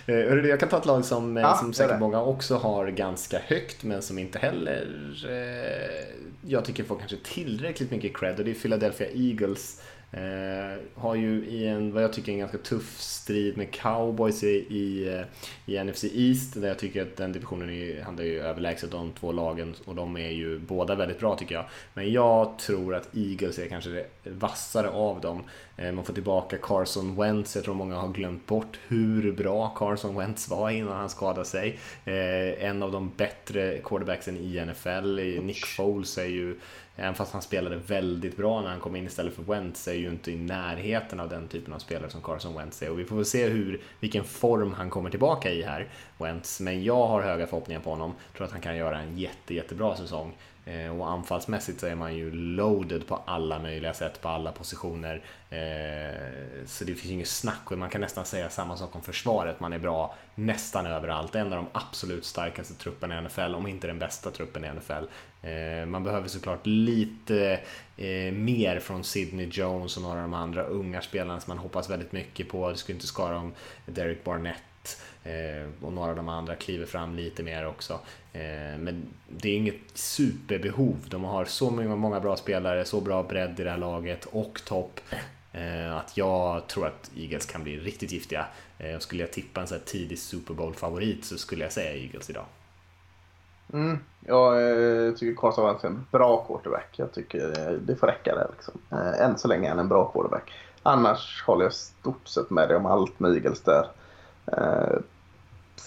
[0.05, 0.16] Eh,
[0.49, 3.84] jag kan ta ett lag som, eh, ja, som säkert många också har ganska högt
[3.84, 4.88] men som inte heller
[5.30, 9.82] eh, jag tycker får kanske tillräckligt mycket cred och det är Philadelphia Eagles.
[10.12, 14.47] Eh, har ju i en, vad jag tycker en ganska tuff strid med cowboys i,
[14.47, 15.24] i,
[15.66, 19.32] i NFC East, där jag tycker att den divisionen är, handlar ju överlägset de två
[19.32, 21.66] lagen och de är ju båda väldigt bra tycker jag.
[21.93, 25.43] Men jag tror att Eagles är kanske det vassare av dem.
[25.78, 30.16] Eh, man får tillbaka Carson Wentz, jag tror många har glömt bort hur bra Carson
[30.16, 31.80] Wentz var innan han skadade sig.
[32.05, 36.55] Eh, en av de bättre quarterbacksen i NFL, Nick Foles är ju
[37.00, 40.08] Även fast han spelade väldigt bra när han kom in istället för Wentz är ju
[40.10, 42.91] inte i närheten av den typen av spelare som Carson Wentz är.
[42.91, 45.88] Och vi får väl se hur, vilken form han kommer tillbaka i här,
[46.18, 46.60] Wentz.
[46.60, 48.14] Men jag har höga förhoppningar på honom.
[48.38, 50.38] Tror att han kan göra en jätte, jättebra säsong.
[50.70, 55.24] Eh, och anfallsmässigt så är man ju loaded på alla möjliga sätt, på alla positioner.
[55.50, 59.02] Eh, så det finns ju inget snack och man kan nästan säga samma sak om
[59.02, 59.60] försvaret.
[59.60, 61.36] Man är bra nästan överallt.
[61.36, 65.04] En av de absolut starkaste trupperna i NFL, om inte den bästa truppen i NFL.
[65.42, 67.60] Eh, man behöver såklart lite
[68.34, 72.12] mer från Sidney Jones och några av de andra unga spelarna som man hoppas väldigt
[72.12, 72.70] mycket på.
[72.70, 73.54] Det skulle inte skara om
[73.86, 75.02] Derek Barnett
[75.82, 78.00] och några av de andra kliver fram lite mer också.
[78.34, 80.96] Eh, men det är inget superbehov.
[81.10, 85.00] De har så många bra spelare, så bra bredd i det här laget och topp.
[85.52, 88.46] Eh, att jag tror att Eagles kan bli riktigt giftiga.
[88.78, 92.30] Eh, skulle jag tippa en så här tidig Super Bowl-favorit så skulle jag säga Eagles
[92.30, 92.46] idag.
[93.74, 96.94] Mm, jag tycker Carson Wentz är en bra quarterback.
[96.96, 98.48] Jag tycker det får räcka där.
[98.56, 98.98] Liksom.
[99.20, 100.52] Än så länge är han en bra quarterback.
[100.84, 103.86] Annars håller jag stort sett med dig om allt med Eagles där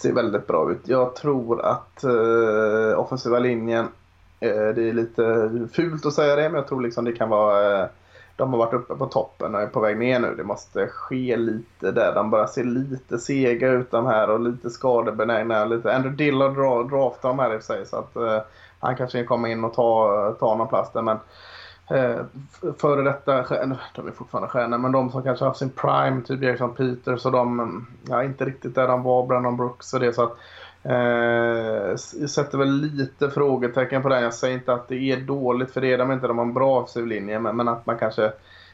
[0.02, 0.88] ser väldigt bra ut.
[0.88, 3.88] Jag tror att eh, offensiva linjen,
[4.40, 7.82] eh, det är lite fult att säga det, men jag tror liksom det kan vara
[7.82, 7.88] eh,
[8.36, 10.34] de har varit uppe på toppen och är på väg ner nu.
[10.36, 12.14] Det måste ske lite där.
[12.14, 15.64] De börjar se lite sega ut de här och lite skadebenägna.
[15.64, 15.94] Lite.
[15.94, 18.40] Andrew Dillard draftar de här i sig så att eh,
[18.80, 21.02] han kanske kan komma in och ta, ta någon plats där.
[21.02, 21.18] Men
[21.92, 22.24] eh,
[22.78, 26.42] före detta stjärnor, de är fortfarande stjärnor, men de som kanske haft sin prime, typ
[26.42, 30.12] Jason Peters och de, mm, ja inte riktigt där de var, Brandon Brooks och det
[30.12, 30.36] så att
[30.82, 34.22] eh, jag sätter väl lite frågetecken på den.
[34.22, 36.26] Jag säger inte att det är dåligt, för det är de inte.
[36.26, 38.32] De har en bra offensiv linje, men, men, att man kanske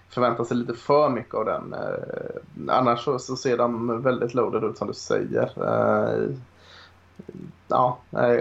[0.08, 1.72] förväntar sig lite för mycket av den.
[1.72, 5.50] Eh, annars så, så, ser de väldigt loaded ut som du säger.
[5.56, 6.30] Eh,
[7.68, 8.34] ja, jag,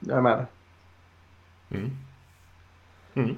[0.00, 0.46] jag är med dig.
[1.70, 1.90] Mm.
[3.14, 3.36] Mm.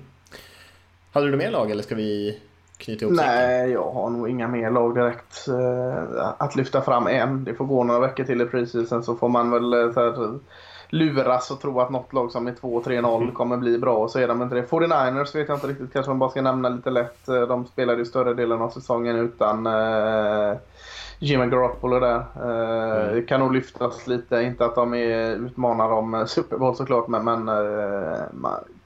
[1.12, 2.38] Hade du mer lag eller ska vi
[2.76, 3.72] knyta ihop Nej, säcken?
[3.72, 7.44] jag har nog inga mer lag direkt uh, att lyfta fram än.
[7.44, 10.38] Det får gå några veckor till i preseason så får man väl uh, så här,
[10.88, 13.34] luras och tro att något lag som är 2-3-0 mm.
[13.34, 14.62] kommer bli bra och så är de inte det.
[14.62, 17.28] 49ers vet jag inte riktigt, kanske man bara ska nämna lite lätt.
[17.28, 20.56] Eh, de spelade ju större delen av säsongen utan uh,
[21.18, 22.24] Jimmy Garoppolo där.
[22.42, 23.26] Uh, mm.
[23.26, 27.48] Kan nog lyftas lite, inte att de är utmanar om Super Bowl såklart men, men
[27.48, 28.14] uh,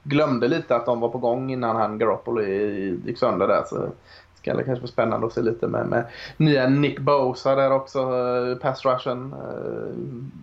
[0.03, 3.63] glömde lite att de var på gång innan han Garoppolo gick sönder där.
[3.63, 3.87] Så
[4.35, 6.05] ska det kanske bli spännande att se lite med, med
[6.37, 8.11] nya Nick Bosa där också.
[8.11, 9.33] Uh, pass rushen.
[9.33, 9.93] Uh,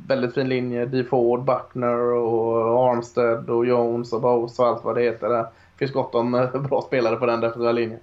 [0.06, 0.86] väldigt fin linje.
[0.86, 1.04] D.
[1.04, 5.28] Ford, Buckner och Armstead och Jones och Bosa och allt vad det heter.
[5.28, 5.46] Det
[5.76, 8.00] finns gott om uh, bra spelare på den defensiva linjen.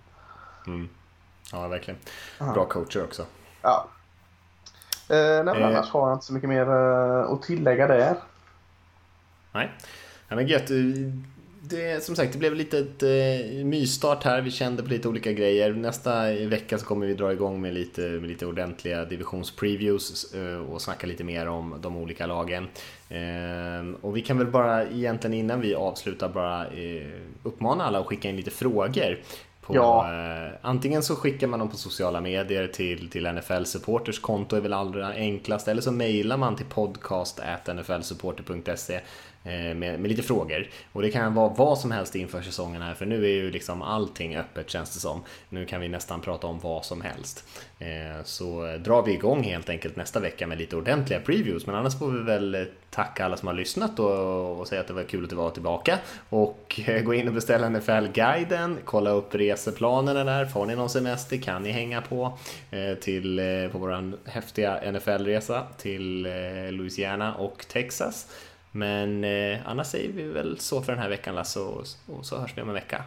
[0.67, 0.89] Mm.
[1.51, 1.99] Ja, verkligen.
[2.53, 3.23] Bra coacher också.
[3.61, 3.87] Ja.
[5.09, 5.67] Eh, nej, eh.
[5.67, 8.15] Annars har jag inte så mycket mer att tillägga där.
[9.51, 9.71] Nej.
[10.27, 10.71] Ja, men gött
[11.69, 14.41] det, som sagt, det blev lite ett eh, mysstart här.
[14.41, 15.73] Vi kände på lite olika grejer.
[15.73, 20.81] Nästa vecka så kommer vi dra igång med lite, med lite ordentliga divisionspreviews eh, och
[20.81, 22.67] snacka lite mer om de olika lagen.
[23.09, 27.07] Eh, och vi kan väl bara egentligen innan vi avslutar bara eh,
[27.43, 29.19] uppmana alla att skicka in lite frågor.
[29.61, 30.13] På, ja.
[30.13, 34.61] eh, antingen så skickar man dem på sociala medier till, till NFL Supporters konto är
[34.61, 37.39] väl allra enklast eller så mejlar man till podcast
[37.73, 39.01] nflsupporter.se Eh,
[39.47, 40.67] Eh, med, med, lite frågor.
[40.91, 43.81] Och det kan vara vad som helst inför säsongen här, för nu är ju liksom
[43.81, 45.23] allting öppet känns det som.
[45.49, 47.43] Nu kan vi nästan prata om vad som helst.
[47.79, 51.99] Eh, så drar vi igång helt enkelt nästa vecka med lite ordentliga previews, men annars
[51.99, 55.25] får vi väl tacka alla som har lyssnat och, och säga att det var kul
[55.25, 55.99] att vara tillbaka.
[56.29, 61.37] Och eh, gå in och beställa NFL-guiden, kolla upp reseplanerna där, får ni någon semester
[61.37, 62.37] kan ni hänga på
[63.01, 63.41] till,
[63.71, 66.27] på vår häftiga NFL-resa till
[66.71, 68.27] Louisiana och Texas.
[68.77, 72.37] Men eh, annars säger vi väl så för den här veckan Lasse och, och så
[72.37, 73.03] hörs vi om en vecka.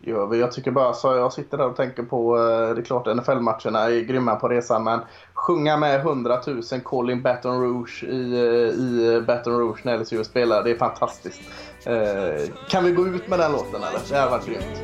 [0.00, 3.06] Ja, jag tycker bara så jag sitter där och tänker på, eh, det är klart
[3.06, 5.00] NFL-matcherna är grymma på resan men
[5.34, 10.62] sjunga med 100 000 Colin Baton Rouge i, eh, i Baton Rouge när LSU spelar,
[10.64, 11.40] det är fantastiskt.
[11.86, 14.00] Eh, kan vi gå ut med den låten eller?
[14.10, 14.82] Det hade varit grymt.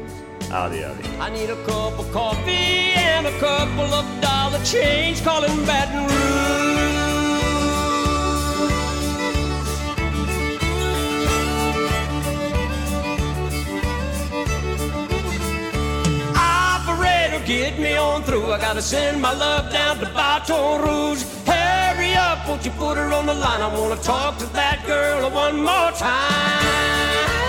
[0.50, 1.04] Ja, det gör vi.
[1.08, 6.87] I need a cup of coffee and a couple of dollar change calling Baton Rouge
[17.48, 18.52] get me on through.
[18.52, 21.22] I gotta send my love down to Baton Rouge.
[21.46, 23.62] Hurry up, won't you put her on the line?
[23.62, 27.47] I wanna talk to that girl one more time.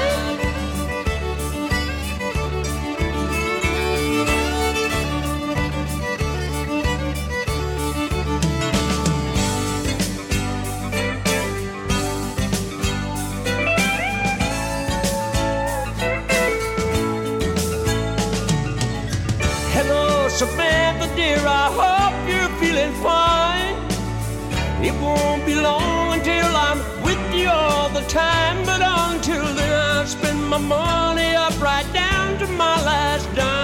[21.20, 23.76] Dear, I hope you're feeling fine.
[24.88, 30.06] It won't be long until I'm with you all the time, but until then, I
[30.06, 33.59] spend my money up right down to my last dime.